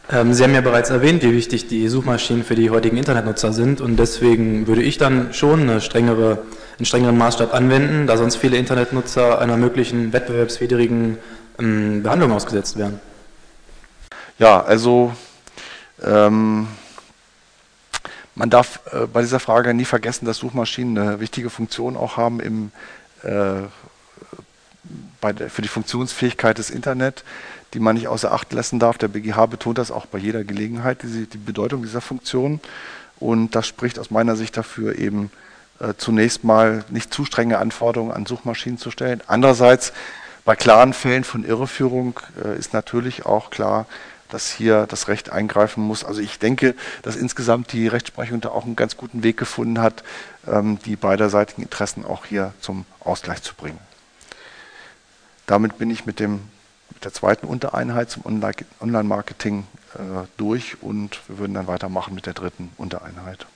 Sie 0.07 0.43
haben 0.43 0.55
ja 0.55 0.61
bereits 0.61 0.91
erwähnt, 0.91 1.23
wie 1.23 1.33
wichtig 1.33 1.67
die 1.67 1.89
Suchmaschinen 1.89 2.45
für 2.45 2.55
die 2.55 2.69
heutigen 2.69 2.99
Internetnutzer 2.99 3.55
sind 3.55 3.81
und 3.81 3.97
deswegen 3.97 4.67
würde 4.67 4.83
ich 4.83 4.99
dann 4.99 5.33
schon 5.33 5.63
eine 5.63 5.81
strengere, 5.81 6.43
einen 6.77 6.85
strengeren 6.85 7.17
Maßstab 7.17 7.55
anwenden, 7.55 8.07
da 8.07 8.19
sonst 8.19 8.37
viele 8.37 8.59
Internetnutzer 8.59 9.39
einer 9.39 9.57
möglichen 9.57 10.13
wettbewerbswidrigen 10.13 11.17
ähm, 11.59 12.03
Behandlung 12.03 12.33
ausgesetzt 12.33 12.77
wären. 12.77 13.01
Ja, 14.39 14.63
also 14.63 15.15
ähm, 16.05 16.69
man 18.35 18.51
darf 18.51 18.81
äh, 18.93 19.07
bei 19.07 19.23
dieser 19.23 19.41
Frage 19.41 19.73
nie 19.73 19.87
vergessen, 19.87 20.27
dass 20.27 20.37
Suchmaschinen 20.37 20.99
eine 20.99 21.21
wichtige 21.21 21.49
Funktion 21.49 21.97
auch 21.97 22.19
haben 22.19 22.41
im, 22.41 22.73
äh, 23.23 23.63
der, 25.33 25.49
für 25.49 25.63
die 25.63 25.69
Funktionsfähigkeit 25.69 26.59
des 26.59 26.69
Internet 26.69 27.25
die 27.75 27.81
man 27.81 27.97
nicht 27.97 28.09
außer 28.09 28.33
Acht 28.33 28.53
lassen 28.53 28.79
darf. 28.79 28.97
Der 28.99 29.09
BGH 29.09 29.47
betont 29.47 29.79
das 29.79 29.91
auch 29.91 30.07
bei 30.07 30.19
jeder 30.19 30.45
Gelegenheit, 30.45 31.03
die, 31.03 31.27
die 31.27 31.39
Bedeutung 31.39 31.83
dieser 31.83 32.01
Funktion. 32.01 32.61
Und 33.19 33.55
das 33.55 33.67
spricht 33.67 33.99
aus 33.99 34.11
meiner 34.11 34.37
Sicht 34.37 34.57
dafür, 34.57 34.99
eben 34.99 35.31
äh, 35.81 35.95
zunächst 35.97 36.45
mal 36.45 36.85
nicht 36.89 37.13
zu 37.13 37.25
strenge 37.25 37.59
Anforderungen 37.59 38.13
an 38.13 38.27
Suchmaschinen 38.27 38.79
zu 38.79 38.91
stellen. 38.91 39.23
Andererseits, 39.27 39.93
bei 40.45 40.57
klaren 40.57 40.93
Fällen 40.93 41.25
von 41.25 41.45
Irreführung 41.45 42.21
äh, 42.43 42.57
ist 42.59 42.73
natürlich 42.73 43.27
auch 43.27 43.51
klar, 43.51 43.87
dass 44.29 44.51
hier 44.51 44.87
das 44.89 45.09
Recht 45.09 45.31
eingreifen 45.31 45.83
muss. 45.83 46.05
Also 46.05 46.21
ich 46.21 46.39
denke, 46.39 46.75
dass 47.03 47.17
insgesamt 47.17 47.73
die 47.73 47.89
Rechtsprechung 47.89 48.41
da 48.41 48.51
auch 48.51 48.65
einen 48.65 48.77
ganz 48.77 48.97
guten 48.97 49.23
Weg 49.23 49.37
gefunden 49.37 49.81
hat, 49.81 50.03
ähm, 50.47 50.79
die 50.85 50.97
beiderseitigen 50.97 51.63
Interessen 51.63 52.05
auch 52.05 52.25
hier 52.25 52.53
zum 52.61 52.85
Ausgleich 53.01 53.43
zu 53.43 53.55
bringen. 53.55 53.79
Damit 55.47 55.79
bin 55.79 55.91
ich 55.91 56.07
mit 56.07 56.21
dem 56.21 56.41
der 57.05 57.13
zweiten 57.13 57.47
Untereinheit 57.47 58.11
zum 58.11 58.25
Online-Marketing 58.81 59.67
äh, 59.95 60.27
durch 60.37 60.83
und 60.83 61.21
wir 61.29 61.39
würden 61.39 61.55
dann 61.55 61.67
weitermachen 61.67 62.15
mit 62.15 62.27
der 62.27 62.35
dritten 62.35 62.71
Untereinheit. 62.77 63.47